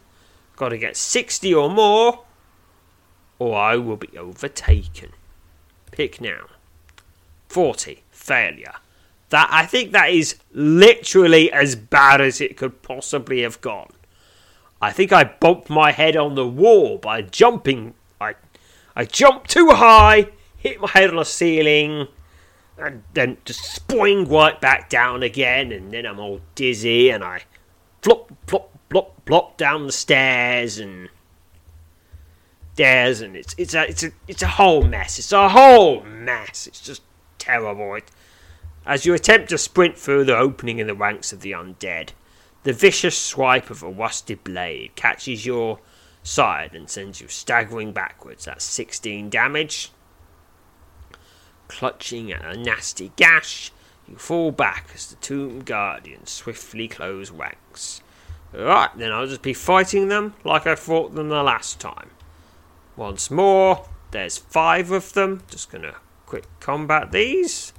[0.55, 2.23] Got to get 60 or more,
[3.39, 5.11] or I will be overtaken.
[5.91, 6.45] Pick now.
[7.49, 8.03] 40.
[8.11, 8.75] Failure.
[9.31, 13.91] That I think that is literally as bad as it could possibly have gone.
[14.81, 17.93] I think I bumped my head on the wall by jumping.
[18.19, 18.35] I,
[18.93, 20.27] I jumped too high,
[20.57, 22.07] hit my head on the ceiling,
[22.77, 27.43] and then just spoing right back down again, and then I'm all dizzy, and I
[28.01, 31.09] flop, flop, flop, flop down the stairs, and
[32.73, 35.19] stairs, and it's it's a it's a it's a whole mess.
[35.19, 36.67] It's a whole mess.
[36.67, 37.01] It's just
[37.37, 37.95] terrible.
[37.95, 38.11] It,
[38.85, 42.09] as you attempt to sprint through the opening in the ranks of the undead,
[42.63, 45.79] the vicious swipe of a rusted blade catches your
[46.23, 48.45] side and sends you staggering backwards.
[48.45, 49.91] That's 16 damage.
[51.67, 53.71] Clutching at a nasty gash,
[54.07, 58.01] you fall back as the Tomb Guardians swiftly close ranks.
[58.53, 62.09] Right, then I'll just be fighting them like I fought them the last time.
[62.97, 65.43] Once more, there's five of them.
[65.49, 67.71] Just gonna quick combat these.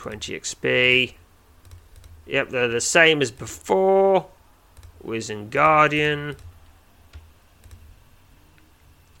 [0.00, 1.12] 20 XP.
[2.24, 4.28] Yep, they're the same as before.
[5.02, 6.36] Wizened Guardian.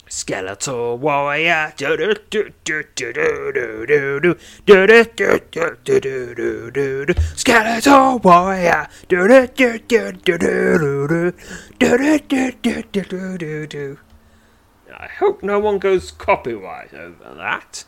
[0.08, 1.74] Skeletal warrior.
[7.36, 8.88] Skeletal warrior.
[14.98, 17.84] I hope no one goes copyright over that.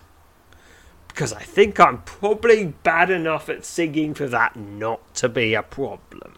[1.13, 5.63] Because I think I'm probably bad enough at singing for that not to be a
[5.63, 6.35] problem.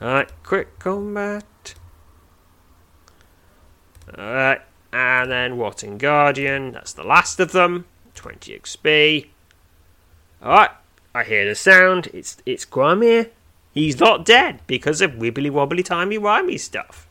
[0.00, 1.74] Alright, quick combat.
[4.16, 4.60] Alright,
[4.92, 6.70] and then Watting Guardian.
[6.70, 7.86] That's the last of them.
[8.14, 9.26] 20 XP.
[10.40, 10.70] Alright,
[11.12, 12.08] I hear the sound.
[12.14, 13.30] It's it's Grimir.
[13.72, 17.08] He's not dead because of wibbly wobbly timey wimey stuff.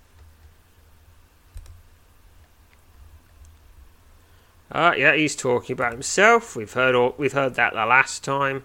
[4.72, 6.56] Uh, yeah, he's talking about himself.
[6.56, 8.64] We've heard all, we've heard that the last time.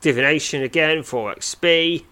[0.00, 2.04] Divination again for XP.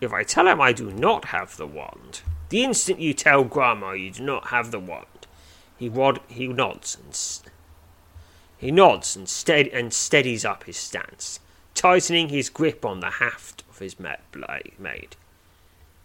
[0.00, 3.92] If I tell him I do not have the wand, the instant you tell Grandma
[3.92, 5.26] you do not have the wand,
[5.76, 7.52] he wad, he nods and
[8.56, 11.40] he nods and, stead, and steadies up his stance,
[11.74, 15.16] tightening his grip on the haft of his blade.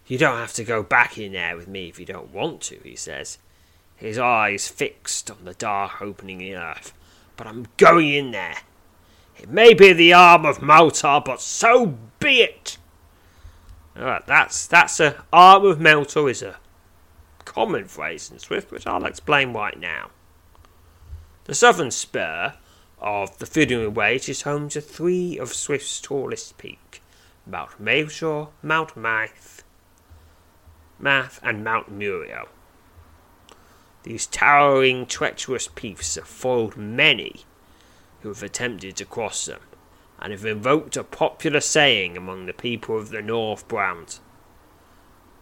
[0.06, 2.78] You don't have to go back in there with me if you don't want to,
[2.82, 3.38] he says
[4.00, 6.94] his eyes fixed on the dark opening in the earth.
[7.36, 8.56] But I'm going in there.
[9.36, 12.78] It may be the arm of Meltor, but so be it.
[13.96, 16.56] Alright, that's that's a arm of Meltor is a
[17.44, 20.10] common phrase in Sryth, which I'll explain right now.
[21.44, 22.54] The southern spur
[22.98, 27.00] of the Fiddling Range is home to three of Sryth's tallest peaks
[27.46, 29.62] Mount Meltor, Mount Math,
[30.98, 32.48] Math, and Mount Muriel.
[34.02, 37.44] These towering, treacherous peaks have foiled many
[38.22, 39.60] who have attempted to cross them,
[40.18, 44.20] and have invoked a popular saying among the people of the North Browns,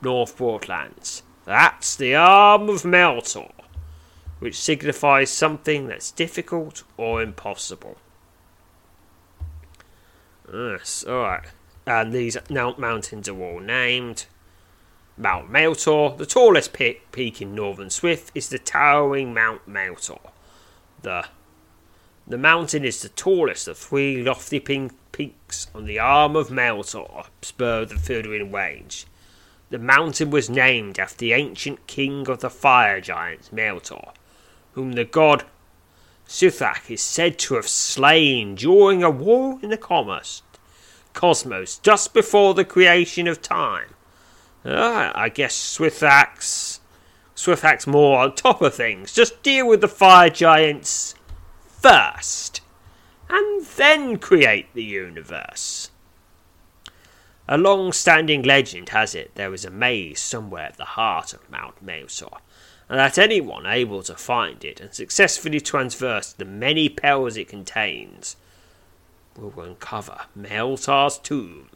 [0.03, 1.23] North Broadlands.
[1.45, 3.51] That's the arm of Meltor,
[4.39, 7.97] which signifies something that's difficult or impossible.
[10.53, 11.47] Yes, alright.
[11.87, 14.27] And these mountains are all named.
[15.19, 20.31] Mount Meltor, the tallest peak in northern Sryth, is the towering Mount Meltor.
[21.03, 21.27] The,
[22.25, 27.83] the mountain is the tallest of three lofty peaks on the arm of Meltor, spur
[27.83, 29.07] of the Fiddling Range.
[29.71, 34.12] The mountain was named after the ancient king of the fire giants, Meltor,
[34.75, 35.45] whom the god
[36.29, 40.43] Suthak is said to have slain during a war in the Commerce
[41.12, 43.95] cosmos just before the creation of time.
[44.69, 46.81] Uh, I guess Swifthack's
[47.35, 49.14] Swifthack's more on top of things.
[49.14, 51.14] Just deal with the fire giants
[51.66, 52.61] first,
[53.31, 55.91] and then create the universe.
[57.49, 61.49] A long standing legend has it there is a maze somewhere at the heart of
[61.49, 62.39] Mount Maelsor,
[62.91, 68.37] and that anyone able to find it and successfully traverse the many perils it contains
[69.35, 71.71] will uncover Maeltar's tomb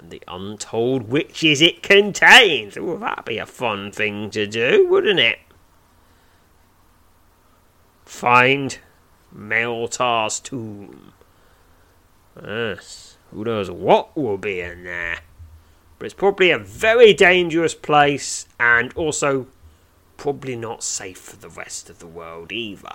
[0.00, 2.78] and the untold witches it contains.
[2.78, 5.38] Well, that'd be a fun thing to do, wouldn't it?
[8.04, 8.78] Find
[9.34, 11.12] Maeltar's tomb.
[12.42, 13.18] Yes.
[13.30, 15.18] Who knows what will be in there?
[15.98, 19.46] But it's probably a very dangerous place and also
[20.16, 22.92] probably not safe for the rest of the world either.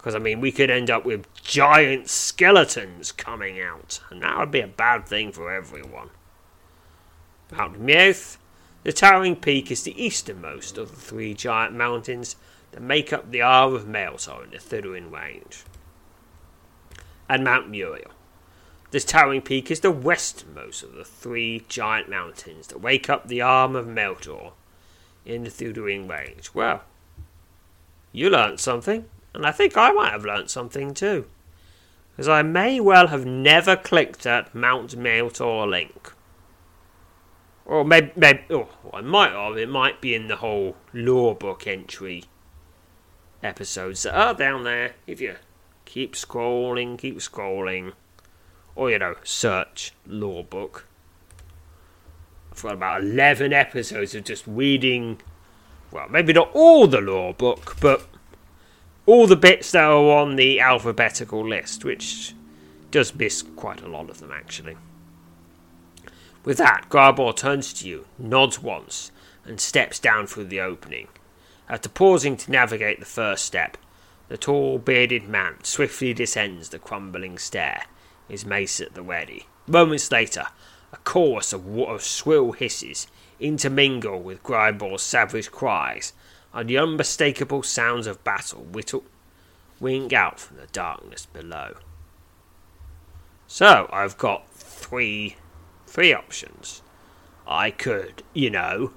[0.00, 4.50] Because, I mean, we could end up with giant skeletons coming out, and that would
[4.50, 6.08] be a bad thing for everyone.
[7.52, 8.38] Mount Meath,
[8.82, 12.36] the towering peak, is the easternmost of the three giant mountains
[12.72, 15.64] that make up the Arm of Maelsar in the Thydduin Range.
[17.28, 18.12] And Mount Muriel,
[18.90, 23.42] this towering peak is the westernmost of the three giant mountains that wake up the
[23.42, 24.52] arm of Meltor
[25.26, 26.48] in the Thudering Range.
[26.54, 26.84] Well,
[28.12, 29.04] you learnt something,
[29.34, 31.26] and I think I might have learnt something too.
[32.10, 36.12] Because I may well have never clicked at Mount Meltor link.
[37.64, 39.56] Or maybe, maybe oh, I might have.
[39.56, 42.24] It might be in the whole lore book entry
[43.42, 44.94] episodes that oh, are down there.
[45.06, 45.36] If you
[45.84, 47.92] keep scrolling, keep scrolling
[48.74, 50.86] or you know, search lore book.
[52.52, 55.20] I've got about 11 episodes of just reading,
[55.90, 58.06] well, maybe not all the lore book, but
[59.06, 62.34] all the bits that are on the alphabetical list, which
[62.90, 64.76] does miss quite a lot of them actually.
[66.44, 69.12] With that, Grabor turns to you, nods once,
[69.44, 71.08] and steps down through the opening.
[71.68, 73.76] After pausing to navigate the first step,
[74.28, 77.84] the tall, bearded man swiftly descends the crumbling stair
[78.30, 79.46] his mace at the ready.
[79.66, 80.44] Moments later,
[80.92, 83.06] a chorus of, of shrill hisses
[83.38, 86.12] intermingle with Grybor's savage cries,
[86.52, 89.04] and the unmistakable sounds of battle whittle,
[89.78, 91.74] wing out from the darkness below.
[93.46, 95.36] So I've got three,
[95.86, 96.82] three options.
[97.46, 98.92] I could, you know,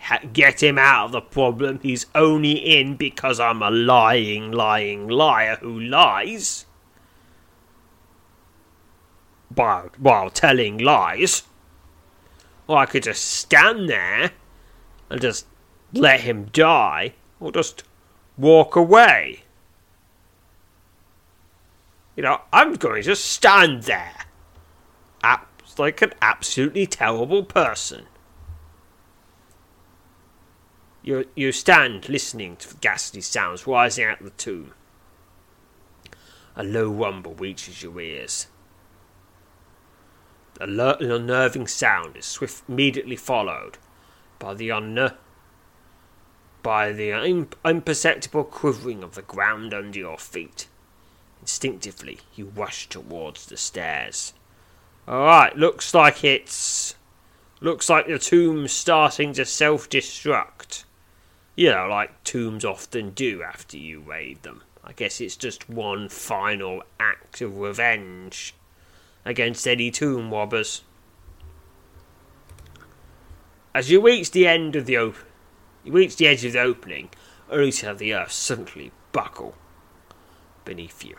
[0.00, 5.08] ha- get him out of the problem he's only in because I'm a lying, lying
[5.08, 6.66] liar who lies
[9.54, 11.44] while, while telling lies.
[12.66, 14.32] Or I could just stand there
[15.10, 15.46] and just
[15.92, 17.84] let him die, or just
[18.36, 19.42] walk away.
[22.16, 24.26] You know, I'm going to stand there.
[25.22, 28.06] Apt, like an absolutely terrible person.
[31.02, 34.74] You, you stand listening to the ghastly sounds rising out of the tomb.
[36.54, 38.46] A low rumble reaches your ears.
[40.54, 43.78] The unnerving sound is swift, immediately followed
[44.38, 45.16] by the unner-
[46.62, 47.12] by the
[47.64, 50.66] imperceptible quivering of the ground under your feet.
[51.40, 54.32] Instinctively, you rush towards the stairs.
[55.08, 56.94] Alright, looks like it's.
[57.60, 60.84] Looks like the tomb's starting to self destruct.
[61.56, 64.62] You know, like tombs often do after you raid them.
[64.84, 68.54] I guess it's just one final act of revenge
[69.24, 70.82] against any tomb robbers.
[73.74, 75.16] As you reach the end of the op-
[75.84, 77.10] you reach the edge of the opening,
[77.50, 79.54] only to have the earth suddenly buckle
[80.64, 81.16] beneath you.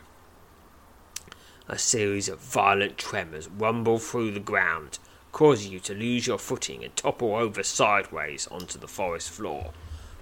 [1.68, 5.00] A series of violent tremors rumble through the ground,
[5.32, 9.72] causing you to lose your footing and topple over sideways onto the forest floor.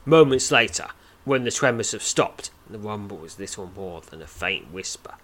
[0.06, 0.88] Moments later,
[1.26, 5.16] when the tremors have stopped, and the rumble is little more than a faint whisper,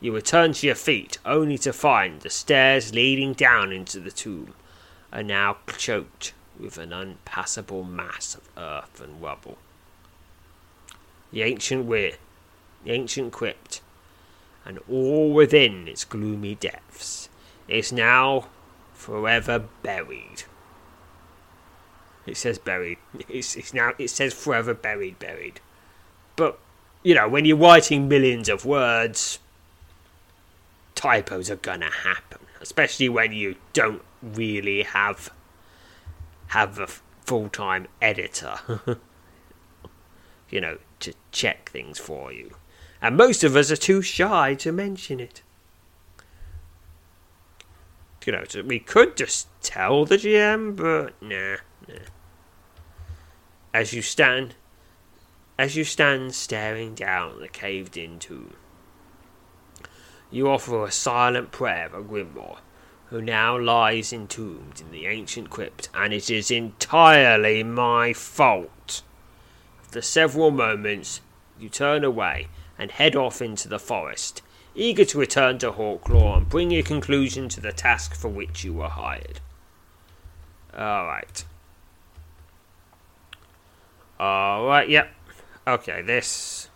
[0.00, 4.54] you return to your feet, only to find the stairs leading down into the tomb
[5.12, 9.58] are now choked with an unpassable mass of earth and rubble.
[11.32, 12.14] The ancient weir,
[12.84, 13.80] the ancient crypt,
[14.64, 17.28] and all within its gloomy depths
[17.68, 18.48] is now
[18.92, 20.44] forever buried.
[22.26, 22.98] It says buried.
[23.28, 25.60] It's, it's now it says forever buried, buried.
[26.36, 26.58] But
[27.02, 29.38] you know, when you're writing millions of words,
[30.94, 35.30] typos are gonna happen, especially when you don't really have
[36.50, 38.56] have a full time editor,
[40.50, 42.56] you know, to check things for you.
[43.00, 45.42] And most of us are too shy to mention it.
[48.26, 51.56] you know, we could just tell the GM, but nah,
[51.88, 52.06] nah.
[53.72, 54.56] As you stand,
[55.56, 58.56] as you stand staring down the caved-in tomb,
[60.30, 62.58] you offer a silent prayer for Grimoire,
[63.10, 69.02] who now lies entombed in the ancient crypt, and it is entirely my fault.
[69.82, 71.20] After several moments,
[71.58, 72.46] you turn away
[72.78, 74.42] and head off into the forest,
[74.76, 78.72] eager to return to Hawklaw and bring a conclusion to the task for which you
[78.74, 79.40] were hired.
[80.72, 81.44] Alright.
[84.20, 85.12] Alright, yep.
[85.66, 86.68] Okay, this.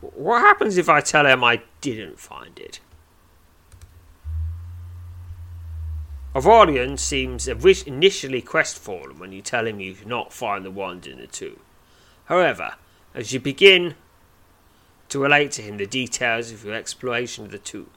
[0.00, 2.78] What happens if I tell him I didn't find it?
[6.34, 11.26] Avarian seems initially crestfallen when you tell him you cannot find the wand in the
[11.26, 11.60] tomb.
[12.24, 12.76] However,
[13.14, 13.96] as you begin
[15.10, 17.90] to relate to him the details of your exploration of the tomb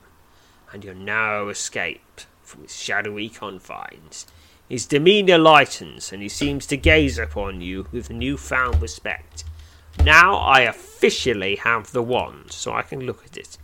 [0.74, 4.28] and your narrow escape from its shadowy confines,
[4.68, 9.46] his demeanour lightens and he seems to gaze upon you with newfound respect.
[10.04, 13.58] Now I officially have the wand, so I can look at it.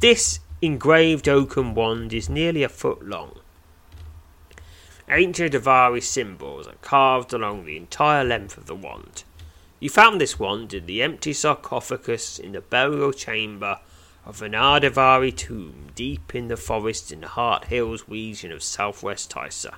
[0.00, 3.38] This engraved oaken wand is nearly a foot long
[5.08, 9.24] Ancient Avari symbols are carved along the entire length of the wand.
[9.78, 13.80] You found this wand in the empty sarcophagus in the burial chamber
[14.24, 19.30] of an Ardavari tomb deep in the forest in the Heart Hills region of southwest
[19.30, 19.74] Tysa.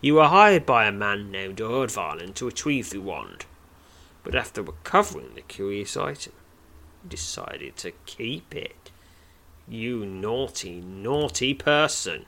[0.00, 3.46] You were hired by a man named Urdvarlin to retrieve the wand,
[4.24, 6.32] but after recovering the curious item,
[7.04, 8.90] you decided to keep it.
[9.68, 12.26] You naughty, naughty person.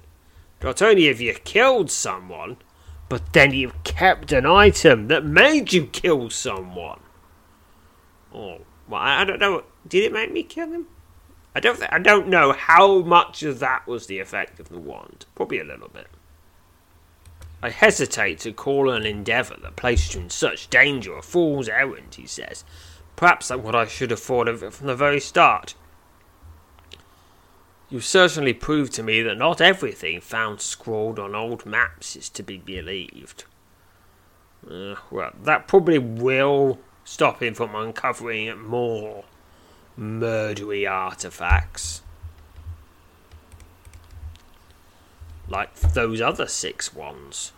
[0.63, 2.59] Not only have you killed someone,
[3.09, 7.01] but then you've kept an item that made you kill someone.
[8.33, 8.59] Oh,
[8.89, 9.65] well, I don't know.
[9.87, 10.87] Did it make me kill him?
[11.55, 11.79] I don't.
[11.79, 15.27] Th- I don't know how much of that was the effect of the wand.
[15.35, 16.07] Probably a little bit.
[17.63, 22.15] I hesitate to call an endeavour that placed you in such danger a fool's errand,
[22.15, 22.65] he says.
[23.17, 25.75] Perhaps that's what I should have thought of it from the very start.
[27.91, 32.43] You certainly proved to me that not everything found scrawled on old maps is to
[32.45, 33.45] be believed.
[34.65, 39.25] Uh, well, that probably will stop him from uncovering more
[39.99, 42.03] murdery artifacts.
[45.49, 47.53] Like those other six ones.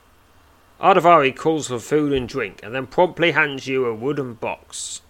[0.81, 5.03] Ardavari calls for food and drink and then promptly hands you a wooden box.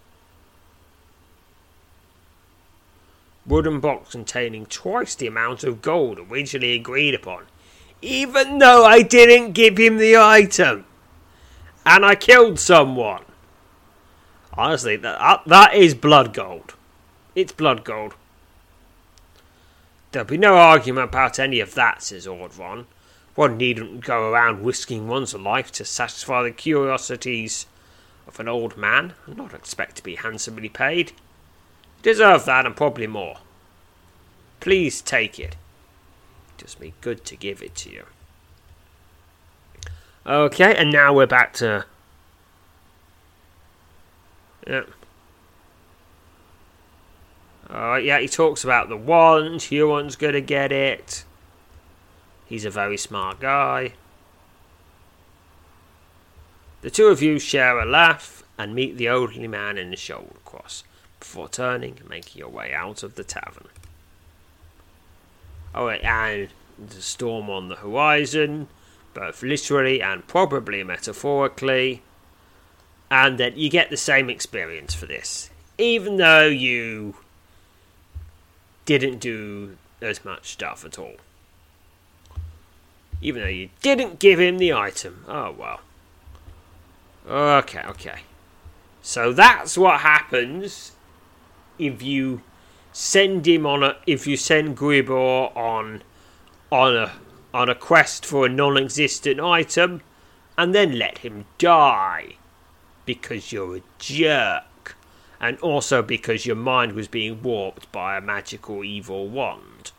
[3.47, 7.47] Wooden box containing twice the amount of gold originally agreed upon,
[8.01, 10.85] even though I didn't give him the item.
[11.85, 13.25] And I killed someone.
[14.55, 16.75] Honestly, that, uh, that is blood gold.
[17.35, 18.15] It's blood gold.
[20.13, 22.85] There'll be no argument about any of that, says Ordron.
[23.35, 27.67] One needn't go around risking one's life to satisfy the curiosities
[28.27, 31.13] of an old man and not expect to be handsomely paid.
[32.03, 33.37] Deserve that and probably more.
[34.61, 35.57] Please take it.
[36.59, 38.05] Just be good to give it to you.
[40.27, 41.85] Okay, and now we're back to.
[44.67, 44.83] Yeah.
[47.71, 49.63] Alright, yeah, he talks about the wand.
[49.63, 51.25] Huron's gonna get it.
[52.45, 53.95] He's a very smart guy.
[56.83, 60.37] The two of you share a laugh and meet the elderly man in the shoulder
[60.45, 60.85] cross
[61.23, 63.69] before turning and making your way out of the tavern.
[65.73, 68.67] Oh, and the storm on the horizon,
[69.15, 72.03] both literally and probably metaphorically,
[73.09, 75.49] and that you get the same experience for this,
[75.79, 77.15] even though you
[78.85, 81.15] didn't do as much stuff at all.
[83.21, 85.25] Even though you didn't give him the item.
[85.29, 85.81] Oh well.
[87.29, 88.23] Okay, okay.
[89.03, 90.93] So that's what happens
[91.79, 92.43] if you
[92.93, 96.03] send him on a if you send Gribor on
[96.71, 97.13] on a
[97.55, 100.03] on a quest for a non-existent item
[100.57, 102.37] and then let him die
[103.05, 104.97] because you're a jerk
[105.41, 109.93] and also because your mind was being warped by a magical evil wand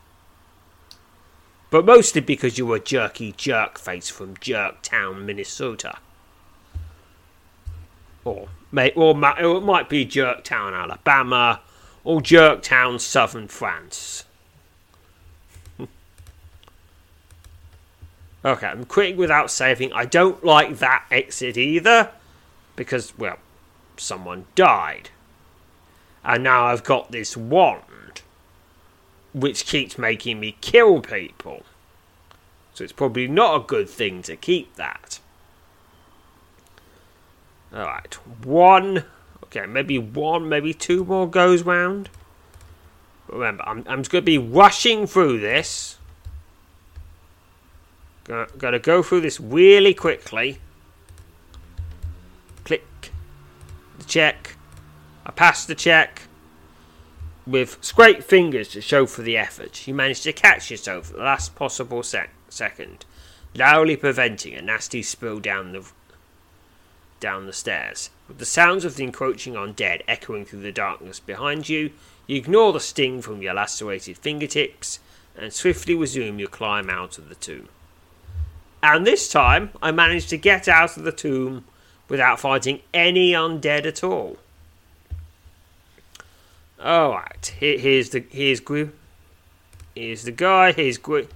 [1.74, 5.98] but mostly because you were a jerky jerk face from Jerktown, Minnesota.
[8.24, 8.46] Or,
[8.96, 11.60] or, or it might be Jerktown, Alabama,
[12.02, 14.24] or Jerktown, southern France.
[18.44, 19.92] okay, I'm quitting without saving.
[19.92, 22.10] I don't like that exit either,
[22.76, 23.38] because, well,
[23.96, 25.10] someone died.
[26.24, 27.82] And now I've got this wand.
[29.34, 31.64] which keeps making me kill people.
[32.72, 35.18] So it's probably not a good thing to keep that.
[37.74, 38.14] Alright,
[38.44, 39.04] one.
[39.44, 42.08] Okay, maybe one, maybe two more goes round.
[43.28, 45.98] Remember, I'm, I'm just going to be rushing through this.
[48.24, 50.58] Gonna, gonna go through this really quickly.
[52.64, 53.12] Click.
[53.98, 54.56] The check.
[55.26, 56.22] I pass the check.
[57.46, 61.22] With scraped fingers to show for the effort, you manage to catch yourself at the
[61.22, 63.04] last possible sec- second,
[63.54, 65.84] loudly preventing a nasty spill down the
[67.20, 68.10] down the stairs.
[68.28, 71.90] With the sounds of the encroaching undead echoing through the darkness behind you,
[72.26, 74.98] you ignore the sting from your lacerated fingertips
[75.36, 77.68] and swiftly resume your climb out of the tomb.
[78.82, 81.64] And this time, I managed to get out of the tomb
[82.08, 84.38] without fighting any undead at all.
[86.80, 88.90] Alright, here, here's the here's Gru,
[89.94, 91.26] here's the guy, here's Gru,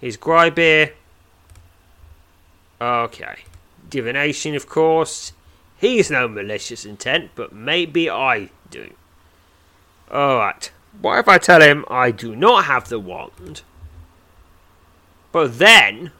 [0.00, 0.92] here's Grybeer.
[2.80, 3.44] Okay,
[3.88, 5.32] divination, of course.
[5.78, 8.94] He's no malicious intent, but maybe I do.
[10.10, 10.70] Alright,
[11.00, 13.62] what if I tell him I do not have the wand?
[15.32, 16.12] But then,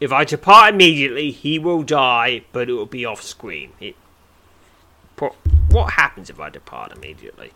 [0.00, 3.72] if I depart immediately, he will die, but it will be off screen.
[3.80, 3.96] It,
[5.70, 7.52] what happens if I depart immediately?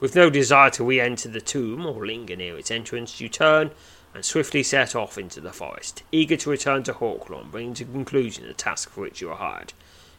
[0.00, 3.70] With no desire to re enter the tomb or linger near its entrance, you turn
[4.14, 8.46] and swiftly set off into the forest, eager to return to Hawklaw, bringing to conclusion
[8.46, 9.72] the task for which you are hired.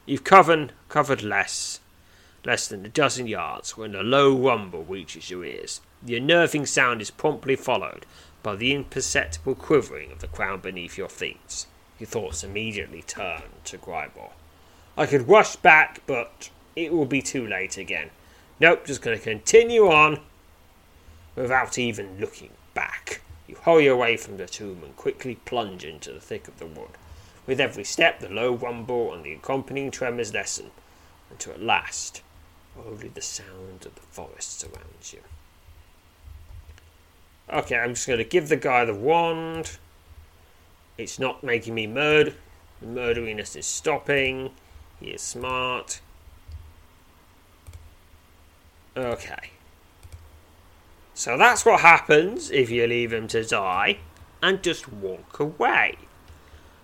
[0.06, 1.80] You've covered, covered less,
[2.46, 5.82] less than a dozen yards when a low rumble reaches your ears.
[6.02, 8.06] The unnerving sound is promptly followed
[8.42, 11.66] by the imperceptible quivering of the ground beneath your feet.
[12.00, 14.32] Your thoughts immediately turn to Grybor.
[14.98, 18.10] I could rush back, but it will be too late again.
[18.60, 20.20] Nope, just going to continue on
[21.36, 23.22] without even looking back.
[23.52, 26.92] You hurry away from the tomb and quickly plunge into the thick of the wood.
[27.46, 30.72] With every step, the low rumble and the accompanying tremors lessen,
[31.30, 32.22] until at last,
[32.78, 35.20] only the sound of the forest surrounds you.
[37.52, 39.78] Okay, I'm just going to give the guy the wand.
[40.98, 42.36] It's not making me murder.
[42.80, 44.52] The murderiness is stopping.
[45.02, 46.00] He is smart.
[48.96, 49.52] Okay.
[51.22, 54.00] So that's what happens if you leave him to die
[54.42, 56.00] and just walk away.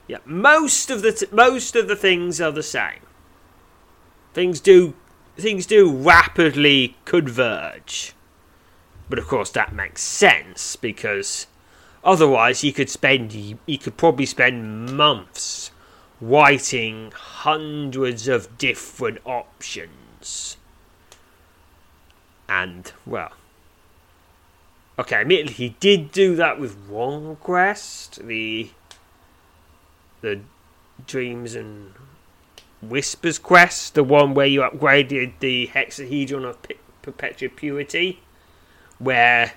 [0.07, 3.01] Yeah, most of the t- most of the things are the same.
[4.35, 4.93] Things do
[5.37, 8.13] things do rapidly converge.
[9.09, 11.47] But of course that makes sense because
[12.03, 15.71] otherwise you could spend you could probably spend months
[16.21, 20.57] writing hundreds of different options.
[22.47, 23.31] And, well.
[24.99, 28.69] Okay, admittedly, he did do that with one quest, the
[30.21, 30.39] the
[31.05, 31.93] Dreams and
[32.81, 36.57] Whispers quest, the one where you upgraded the hexahedron of
[37.01, 38.21] perpetual purity,
[38.97, 39.53] where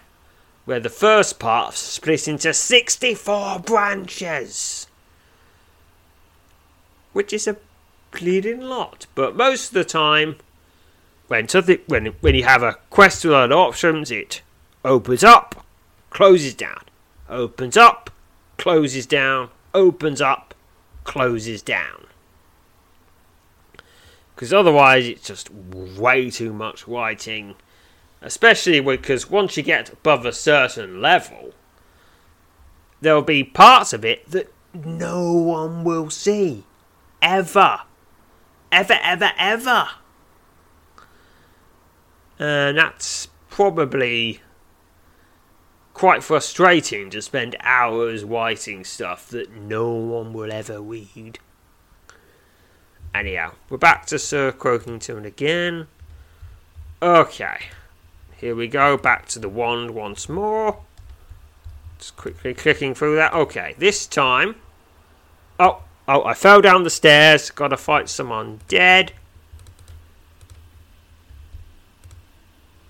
[0.66, 4.86] where the first part split into sixty four branches
[7.12, 7.56] which is a
[8.10, 9.06] bleeding lot.
[9.14, 10.36] But most of the time,
[11.28, 14.42] when something, when when you have a quest with a lot of options, it
[14.84, 15.64] opens up,
[16.10, 16.82] closes down,
[17.28, 18.10] opens up,
[18.56, 20.54] closes down, opens up,
[21.04, 22.06] closes down.
[24.34, 27.56] Because otherwise, it's just way too much writing.
[28.22, 31.52] Especially because once you get above a certain level,
[33.00, 36.64] there'll be parts of it that no one will see
[37.20, 37.80] ever.
[38.72, 39.88] Ever, ever, ever.
[42.38, 44.40] And that's probably
[46.00, 51.38] quite frustrating to spend hours writing stuff that no one will ever read.
[53.14, 55.88] Anyhow, we're back to Sir Croakington again.
[57.02, 57.66] Okay,
[58.38, 60.80] here we go, back to the wand once more.
[61.98, 63.34] Just quickly clicking through that.
[63.34, 64.54] Okay, this time.
[65.58, 67.50] Oh, Oh, I fell down the stairs.
[67.50, 69.12] Gotta fight someone dead.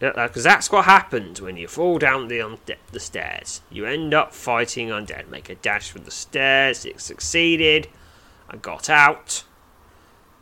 [0.00, 3.60] Because that's what happens when you fall down the, um, unde- the stairs.
[3.70, 5.28] You end up fighting undead.
[5.28, 6.84] Make a dash for the stairs.
[6.84, 7.88] It succeeded.
[8.48, 9.44] I got out.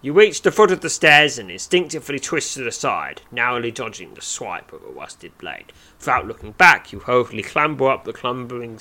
[0.01, 4.15] You reach the foot of the stairs and instinctively twist to the side, narrowly dodging
[4.15, 5.73] the swipe of a rusted blade.
[5.99, 8.79] Without looking back, you hurriedly clamber up the crumbling,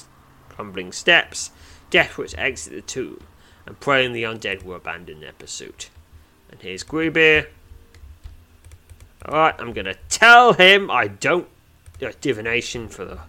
[0.47, 1.49] crumbling steps,
[1.89, 3.19] desperate to exit the tomb
[3.67, 5.89] and praying the undead will abandon their pursuit.
[6.49, 7.47] And here's Grubeer.
[9.27, 11.47] Alright, I'm gonna tell him I don't.
[12.01, 13.19] Uh, divination for the.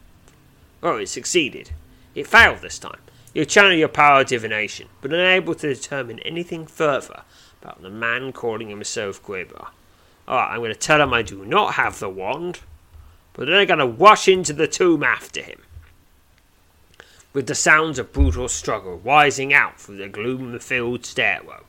[0.83, 1.71] Oh, it succeeded.
[2.15, 3.01] It failed this time.
[3.35, 7.23] You channel your power divination, but unable to determine anything further
[7.63, 9.69] about the man calling himself Guibar.
[10.29, 12.61] Alright, I'm gonna tell him I do not have the wand,
[13.33, 15.63] but then I'm gonna rush into the tomb after him.
[17.33, 21.65] With the sounds of brutal struggle rising out through the gloom filled stairwell,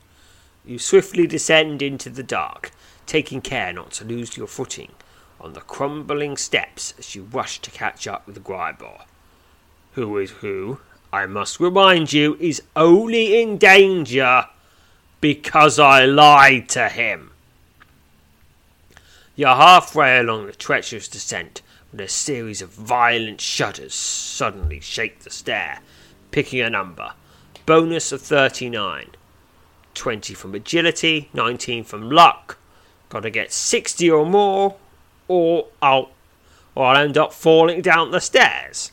[0.64, 2.70] you swiftly descend into the dark,
[3.10, 4.92] taking care not to lose your footing
[5.40, 9.02] on the crumbling steps as you rush to catch up with Grybor,
[9.94, 10.78] who is who,
[11.12, 14.46] I must remind you, is only in danger
[15.20, 17.32] because I lied to him.
[19.34, 25.30] You're halfway along the treacherous descent when a series of violent shudders suddenly shake the
[25.30, 25.80] stair,
[26.30, 27.14] picking a number.
[27.66, 29.08] Bonus of 39.
[29.94, 32.56] 20 from agility, 19 from luck.
[33.10, 34.76] Gotta get 60 or more,
[35.28, 36.10] or I'll,
[36.74, 38.92] or I'll end up falling down the stairs.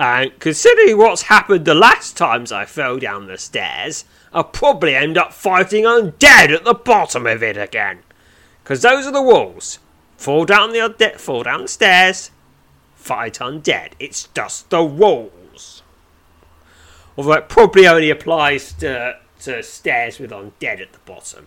[0.00, 5.16] And considering what's happened the last times I fell down the stairs, I'll probably end
[5.16, 8.00] up fighting undead at the bottom of it again.
[8.62, 9.78] Because those are the rules.
[10.16, 12.30] Fall down the undead, fall down the stairs,
[12.94, 13.92] fight undead.
[13.98, 15.82] It's just the rules.
[17.16, 21.46] Although it probably only applies to, to stairs with undead at the bottom.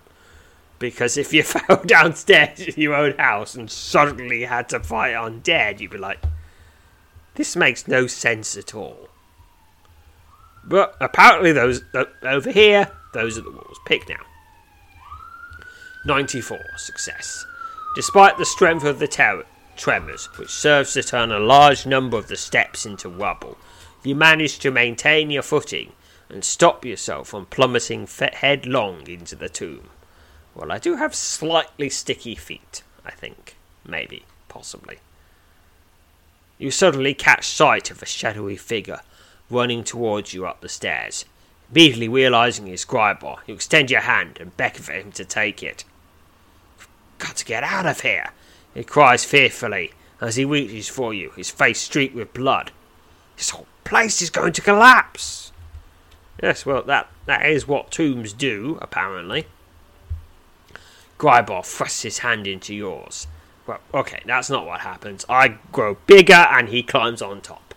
[0.79, 5.79] Because if you fell downstairs in your own house and suddenly had to fight undead,
[5.79, 6.19] you'd be like,
[7.35, 9.09] this makes no sense at all.
[10.65, 13.79] But apparently, those uh, over here, those are the walls.
[13.85, 14.23] Pick now.
[16.05, 17.45] 94 success.
[17.95, 22.27] Despite the strength of the ter- tremors, which serves to turn a large number of
[22.27, 23.57] the steps into rubble,
[24.03, 25.93] you manage to maintain your footing
[26.29, 29.89] and stop yourself from plummeting headlong into the tomb.
[30.59, 33.55] Well, I do have slightly sticky feet, I think.
[33.87, 34.25] Maybe.
[34.49, 34.97] Possibly.
[36.57, 38.99] You suddenly catch sight of a shadowy figure
[39.49, 41.23] running towards you up the stairs.
[41.71, 45.85] Immediately realizing his Grybor, you extend your hand and beckon for him to take it.
[47.19, 48.31] Got to get out of here,
[48.73, 52.71] he cries fearfully as he reaches for you, his face streaked with blood.
[53.37, 55.53] This whole place is going to collapse.
[56.43, 59.45] Yes, well, that, that is what tombs do, apparently.
[61.19, 63.27] Grybor thrusts his hand into yours.
[63.67, 65.25] Well, okay, that's not what happens.
[65.27, 67.75] I grow bigger and he climbs on top,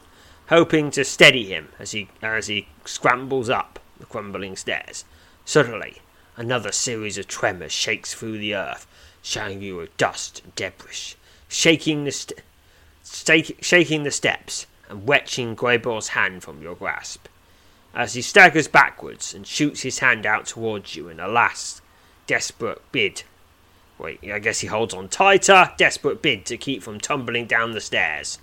[0.48, 5.04] hoping to steady him as he as he scrambles up the crumbling stairs.
[5.44, 6.02] Suddenly,
[6.36, 8.86] another series of tremors shakes through the earth,
[9.22, 11.16] showering you dust and debris,
[11.48, 12.42] shaking the st-
[13.60, 17.26] shaking the steps and wrenching Greybor's hand from your grasp.
[17.92, 21.82] As he staggers backwards and shoots his hand out towards you in a last
[22.28, 23.24] desperate bid
[23.98, 25.72] Wait, I guess he holds on tighter.
[25.76, 28.38] Desperate bid to keep from tumbling down the stairs.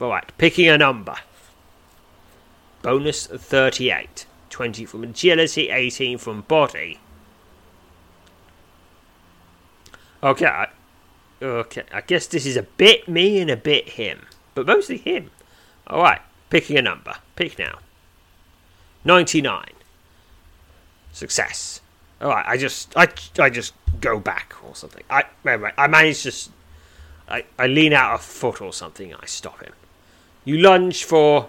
[0.00, 1.16] Alright, picking a number.
[2.82, 4.26] Bonus 38.
[4.48, 6.98] 20 from agility, 18 from body.
[10.22, 10.68] Okay, I,
[11.42, 14.26] okay, I guess this is a bit me and a bit him.
[14.54, 15.30] But mostly him.
[15.88, 17.14] Alright, picking a number.
[17.36, 17.78] Pick now.
[19.04, 19.64] 99.
[21.12, 21.79] Success.
[22.20, 23.08] Oh, Alright, I just I,
[23.38, 25.04] I just go back or something.
[25.08, 26.50] I right, I manage to.
[27.28, 29.12] I, I lean out a foot or something.
[29.12, 29.72] and I stop him.
[30.44, 31.48] You lunge for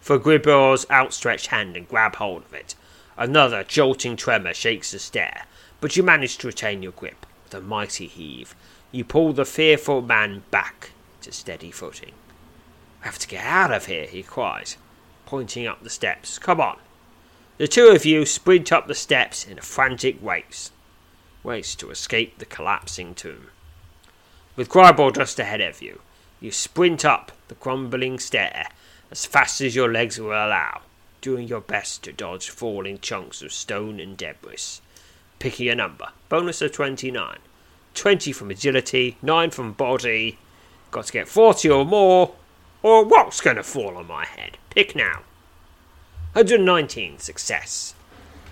[0.00, 2.74] for Gribor's outstretched hand and grab hold of it.
[3.16, 5.46] Another jolting tremor shakes the stair,
[5.80, 8.54] but you manage to retain your grip with a mighty heave.
[8.92, 10.90] You pull the fearful man back
[11.22, 12.12] to steady footing.
[13.02, 14.76] I have to get out of here, he cries,
[15.26, 16.38] pointing up the steps.
[16.38, 16.78] Come on.
[17.56, 20.72] The two of you sprint up the steps in a frantic race
[21.44, 23.48] race to escape the collapsing tomb.
[24.56, 26.00] With Grybor just ahead of you,
[26.40, 28.68] you sprint up the crumbling stair
[29.10, 30.80] as fast as your legs will allow,
[31.20, 34.80] doing your best to dodge falling chunks of stone and debris.
[35.38, 36.08] Picking a number.
[36.28, 37.38] Bonus of 29.
[37.94, 40.38] 20 from agility, 9 from body.
[40.90, 42.34] Got to get 40 or more,
[42.82, 44.58] or what's going to fall on my head?
[44.70, 45.20] Pick now.
[46.34, 47.18] 119.
[47.18, 47.94] Success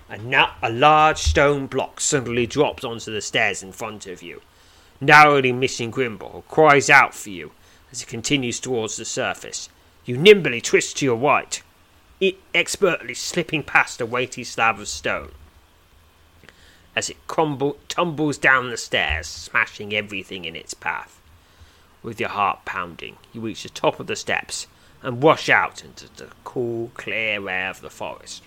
[0.09, 4.41] and now a large stone block suddenly drops onto the stairs in front of you.
[5.01, 7.51] Narrowly missing Grimbor cries out for you
[7.91, 9.69] as he continues towards the surface.
[10.05, 11.61] You nimbly twist to your right,
[12.21, 15.33] it expertly slipping past a weighty slab of stone.
[16.95, 21.21] As it crumble, tumbles down the stairs, smashing everything in its path.
[22.01, 24.69] With your heart pounding, you reach the top of the steps
[25.03, 28.43] and rush out into the cool, clear air of the forest.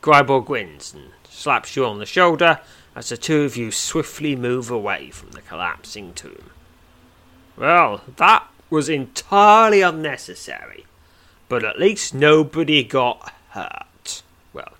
[0.00, 2.60] Gribor grins and slaps you on the shoulder
[2.94, 6.50] as the two of you swiftly move away from the collapsing tomb.
[7.56, 10.86] Well, that was entirely unnecessary,
[11.48, 14.22] but at least nobody got hurt.
[14.52, 14.72] Well,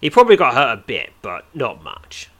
[0.00, 2.30] he probably got hurt a bit, but not much.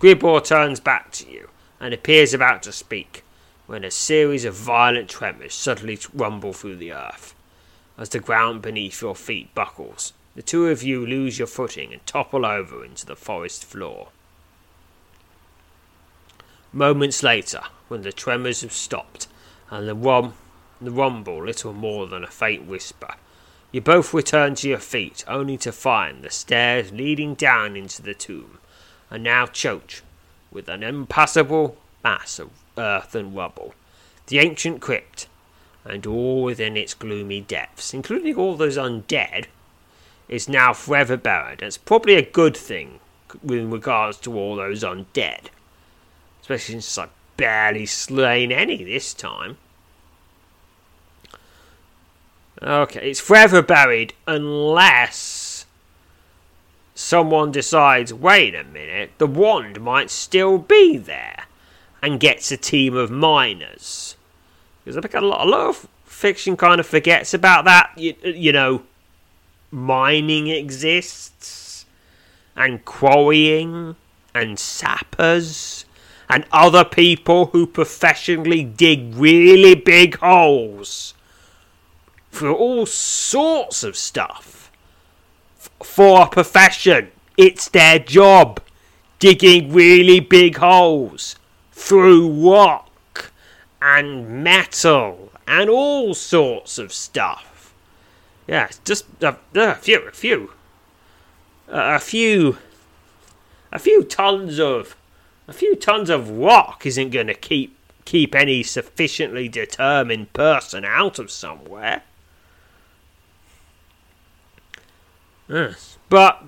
[0.00, 1.48] Gribor turns back to you
[1.78, 3.22] and appears about to speak
[3.70, 7.36] when a series of violent tremors suddenly rumble through the earth.
[7.96, 12.04] As the ground beneath your feet buckles, the two of you lose your footing and
[12.04, 14.08] topple over into the forest floor.
[16.72, 19.28] Moments later, when the tremors have stopped
[19.70, 20.34] and the, rum-
[20.80, 23.14] the rumble little more than a faint whisper,
[23.70, 28.14] you both return to your feet only to find the stairs leading down into the
[28.14, 28.58] tomb
[29.12, 30.02] are now choked
[30.50, 32.50] with an impassable mass of
[32.80, 33.74] earth and rubble.
[34.26, 35.28] The ancient crypt,
[35.84, 39.46] and all within its gloomy depths, including all those undead,
[40.28, 41.62] is now forever buried.
[41.62, 43.00] It's probably a good thing
[43.42, 45.46] with regards to all those undead,
[46.40, 49.56] especially since I've barely slain any this time.
[52.62, 55.64] Okay, it's forever buried unless
[56.94, 61.46] someone decides, wait a minute, the wand might still be there
[62.02, 64.16] and gets a team of miners.
[64.84, 67.92] Because I think a lot, a lot of fiction kind of forgets about that.
[67.96, 68.82] You, you know,
[69.70, 71.86] mining exists,
[72.56, 73.96] and quarrying,
[74.34, 75.84] and sappers,
[76.28, 81.14] and other people who professionally dig really big holes
[82.30, 84.70] for all sorts of stuff.
[85.82, 88.60] For a profession, it's their job
[89.18, 91.36] digging really big holes
[91.80, 93.32] through rock
[93.80, 97.74] and metal and all sorts of stuff.
[98.46, 100.52] Yeah, just a, a few, a few,
[101.68, 102.58] a few,
[103.72, 104.96] a few tons of,
[105.48, 111.18] a few tons of rock isn't going to keep keep any sufficiently determined person out
[111.18, 112.02] of somewhere.
[115.48, 116.42] Yes, but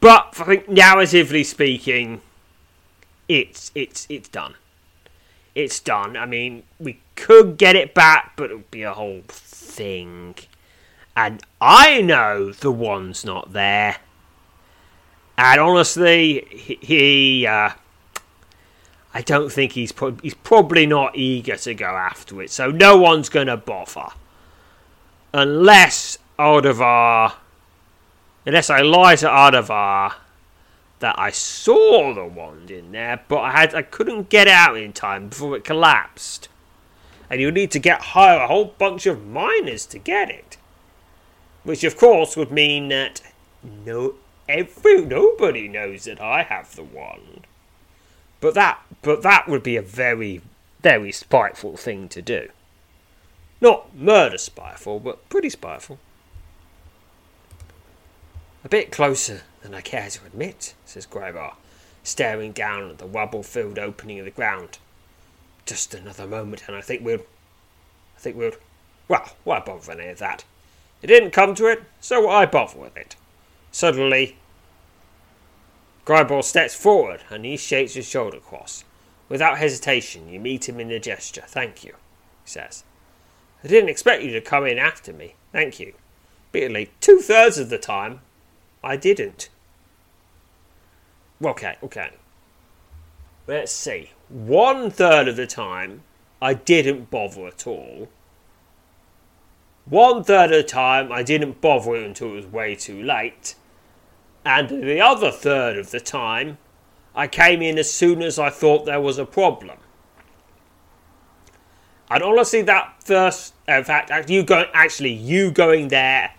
[0.00, 2.20] but I think narratively speaking,
[3.30, 4.54] it's it's it's done.
[5.54, 6.16] It's done.
[6.16, 10.34] I mean, we could get it back, but it would be a whole thing.
[11.16, 13.98] And I know the one's not there.
[15.38, 17.70] And honestly, he, he uh,
[19.14, 22.50] I don't think he's pro- he's probably not eager to go after it.
[22.50, 24.08] So no one's gonna bother,
[25.32, 27.34] unless Aldevar,
[28.44, 30.14] unless I lie to Aldevar
[31.00, 34.92] that I saw the wand in there, but I had I couldn't get out in
[34.92, 36.48] time before it collapsed.
[37.28, 40.56] And you need to get hire a whole bunch of miners to get it.
[41.64, 43.22] Which of course would mean that
[43.62, 44.14] no
[44.48, 47.46] every nobody knows that I have the wand.
[48.40, 50.42] But that but that would be a very
[50.82, 52.48] very spiteful thing to do.
[53.60, 55.98] Not murder spiteful, but pretty spiteful.
[58.64, 61.54] A bit closer than I care to admit, says Gribor,
[62.02, 64.78] staring down at the rubble filled opening of the ground.
[65.66, 67.20] Just another moment, and I think we'll.
[68.16, 68.52] I think we'll.
[69.08, 70.44] Well, why bother with any of that?
[71.02, 73.16] It didn't come to it, so why bother with it?
[73.72, 74.36] Suddenly,
[76.04, 78.84] Gribor steps forward and he shakes his shoulder across.
[79.28, 81.44] Without hesitation, you meet him in the gesture.
[81.46, 81.92] Thank you,
[82.44, 82.84] he says.
[83.62, 85.34] I didn't expect you to come in after me.
[85.52, 85.94] Thank you.
[86.52, 88.20] Bitterly, two thirds of the time,
[88.82, 89.50] I didn't.
[91.42, 92.10] Okay, okay.
[93.46, 94.10] Let's see.
[94.28, 96.02] One third of the time,
[96.40, 98.08] I didn't bother at all.
[99.86, 103.54] One third of the time, I didn't bother until it was way too late.
[104.44, 106.58] And the other third of the time,
[107.14, 109.78] I came in as soon as I thought there was a problem.
[112.08, 116.32] And honestly, that first, in fact, you go, actually, you going there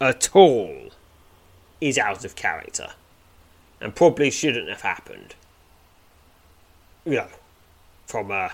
[0.00, 0.90] at all
[1.82, 2.92] is out of character
[3.80, 5.34] and probably shouldn't have happened.
[7.04, 7.28] You know,
[8.06, 8.52] from a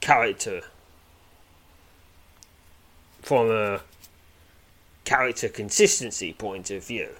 [0.00, 0.62] character,
[3.22, 3.82] from a
[5.04, 7.10] character consistency point of view.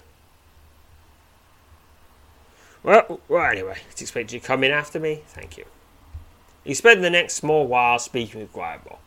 [2.83, 5.21] Well, well, anyway, it's expected you to come in after me.
[5.27, 5.65] Thank you.
[6.65, 8.97] You spend the next small while speaking with Gribor,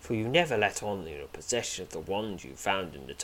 [0.00, 3.14] for you never let on your possession of the wand you found in the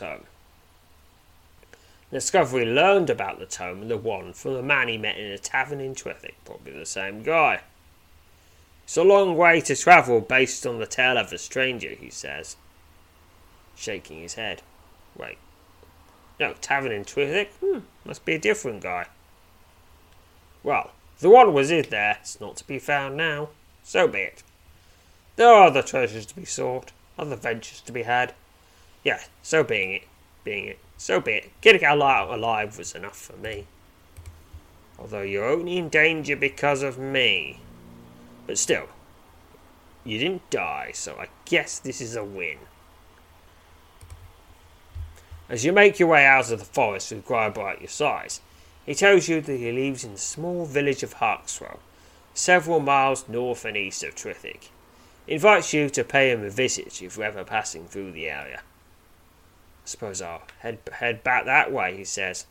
[2.11, 2.17] tome.
[2.17, 5.39] Discovery learned about the tome and the wand from the man he met in a
[5.39, 7.61] tavern in Trethik, probably the same guy.
[8.85, 12.57] It's a long way to travel based on the tale of a stranger, he says,
[13.77, 14.63] shaking his head.
[15.17, 15.37] Wait,
[16.41, 17.49] No, Tavern in Trithik?
[17.61, 19.07] Hmm, must be a different guy.
[20.63, 22.19] Well, the one was in there.
[22.21, 23.51] It's not to be found now.
[23.83, 24.43] So be it.
[25.37, 28.35] There are other treasures to be sought, other ventures to be had.
[29.05, 30.03] Yeah, so being it,
[30.45, 31.51] being it, so be it.
[31.61, 33.67] Getting out alive was enough for me.
[34.99, 37.61] Although you're only in danger because of me.
[38.47, 38.89] But still,
[40.05, 42.59] you didn't die, so I guess this is a win.
[45.49, 48.35] As you make your way out of the forest with Gribble at your side,
[48.85, 51.79] he tells you that he lives in the small village of Harkswell,
[52.35, 54.69] several miles north and east of Trithik.
[55.27, 58.63] He invites you to pay him a visit if you're ever passing through the area.
[59.89, 62.45] Suppose I'll head, head back that way, he says.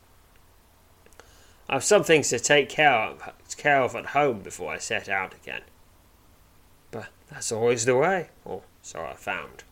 [1.69, 5.35] I've some things to take care of, care of at home before I set out
[5.35, 5.61] again.
[6.89, 9.63] But that's always the way, or so I found.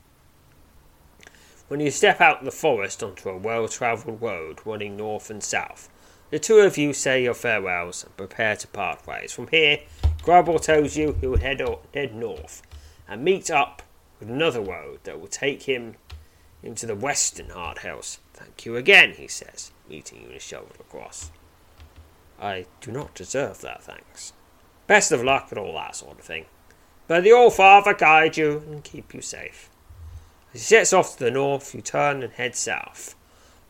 [1.68, 5.44] When you step out of the forest onto a well travelled road running north and
[5.44, 5.90] south,
[6.30, 9.34] the two of you say your farewells and prepare to part ways.
[9.34, 9.80] From here,
[10.22, 12.62] Gribble tells you he will head, head north
[13.08, 13.82] and meet up
[14.20, 15.96] with another road that will take him
[16.64, 18.20] into the western Hard Hills.
[18.34, 21.32] Thank you again, he says, meeting you in a shoulder across.
[22.40, 24.34] I do not deserve that thanks.
[24.88, 26.46] Best of luck and all that sort of thing.
[27.08, 29.70] May the All Father guide you and keep you safe.
[30.54, 33.16] As he sets off to the north, you turn and head south,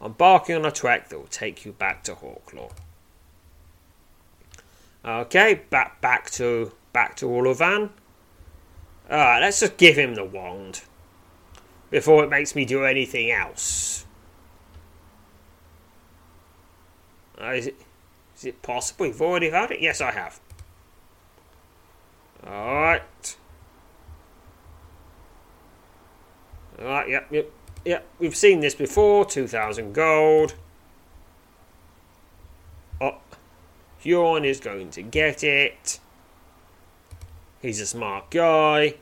[0.02, 2.72] embarking on a trek that will take you back to Hawklaw.
[5.04, 7.92] Okay, back back to back to Olavan.
[9.10, 10.82] Alright, let's just give him the wand
[11.90, 14.06] before it makes me do anything else.
[17.40, 17.76] Uh, is it
[18.36, 19.80] is it possible you've already heard it?
[19.82, 20.40] Yes, I have.
[22.46, 23.38] Alright.
[26.80, 27.50] Alright, yep, yep,
[27.86, 28.06] yep.
[28.20, 29.26] We've seen this before.
[29.26, 30.56] 2,000 gold.
[33.00, 33.18] Oh,
[34.00, 36.00] Huron is going to get it.
[37.62, 38.96] He's a smart guy.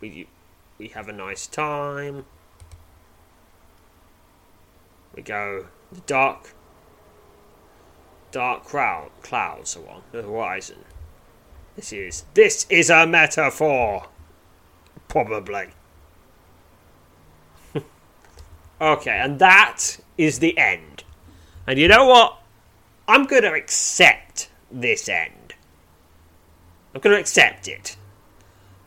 [0.00, 0.28] We,
[0.80, 2.24] we have a nice time.
[5.14, 6.54] We go the dark
[8.32, 10.78] dark cloud, clouds are on the horizon.
[11.76, 14.06] This is this is a metaphor,
[15.06, 15.68] probably.
[18.80, 21.04] okay, and that is the end.
[21.66, 22.38] And you know what?
[23.06, 25.52] I'm going to accept this end.
[26.94, 27.96] I'm going to accept it.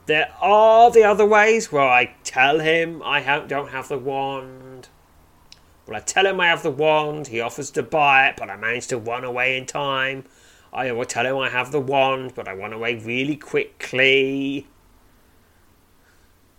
[0.05, 4.89] There are the other ways where I tell him I don't have the wand.
[5.87, 8.55] Well, I tell him I have the wand, he offers to buy it, but I
[8.55, 10.25] manage to run away in time.
[10.71, 14.67] I will tell him I have the wand, but I run away really quickly.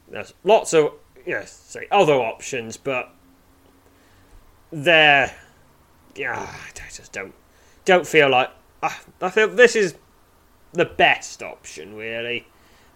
[0.08, 0.92] There's lots of,
[1.26, 3.14] yes, say other options, but
[4.70, 5.34] they're,
[6.14, 7.34] yeah, I just don't,
[7.84, 8.50] don't feel like,
[8.82, 8.90] uh,
[9.20, 9.96] I feel this is
[10.72, 12.46] the best option, really,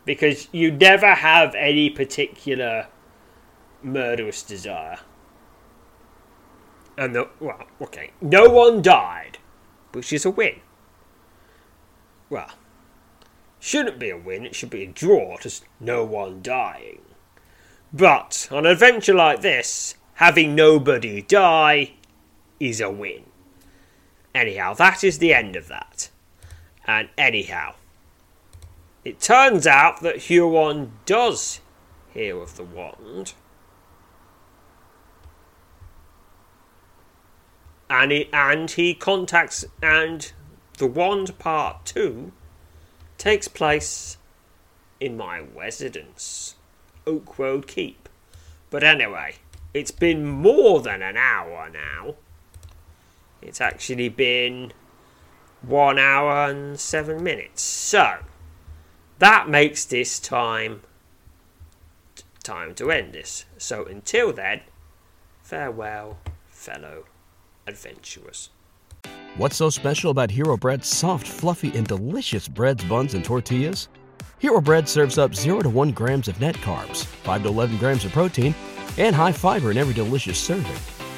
[0.09, 2.87] because you never have any particular
[3.83, 5.01] murderous desire.
[6.97, 9.37] And the, well, okay, no one died,
[9.93, 10.61] which is a win.
[12.31, 12.53] Well,
[13.61, 17.03] shouldn't be a win, it should be a draw, just no one dying.
[17.93, 21.97] But on an adventure like this, having nobody die
[22.59, 23.25] is a win.
[24.35, 26.09] Anyhow, that is the end of that.
[26.87, 27.75] And anyhow,
[29.05, 31.61] it turns out that Huron does
[32.13, 33.35] hear of the wand.
[37.91, 40.33] and he, and he contacts and
[40.79, 42.33] the wand part 2
[43.17, 44.19] takes place
[45.01, 46.55] in my residence
[47.07, 48.09] oak road keep.
[48.71, 49.37] But anyway
[49.75, 52.15] it's been more than an hour now.
[53.41, 54.73] It's actually been
[55.63, 57.63] one hour and seven minutes.
[57.63, 58.19] So
[59.19, 60.83] that makes this time
[62.43, 64.61] time to end this so until then
[65.43, 66.19] farewell
[66.49, 67.05] fellow
[67.67, 68.51] adventurous.
[69.37, 73.89] What's so special about Hero Bread's soft, fluffy, and delicious breads, buns, and tortillas?
[74.41, 78.05] Hero Bread serves up 0 to 1 grams of net carbs, 5 to 11 grams
[78.05, 78.55] of protein,
[78.97, 80.98] and high fiber in every delicious serving.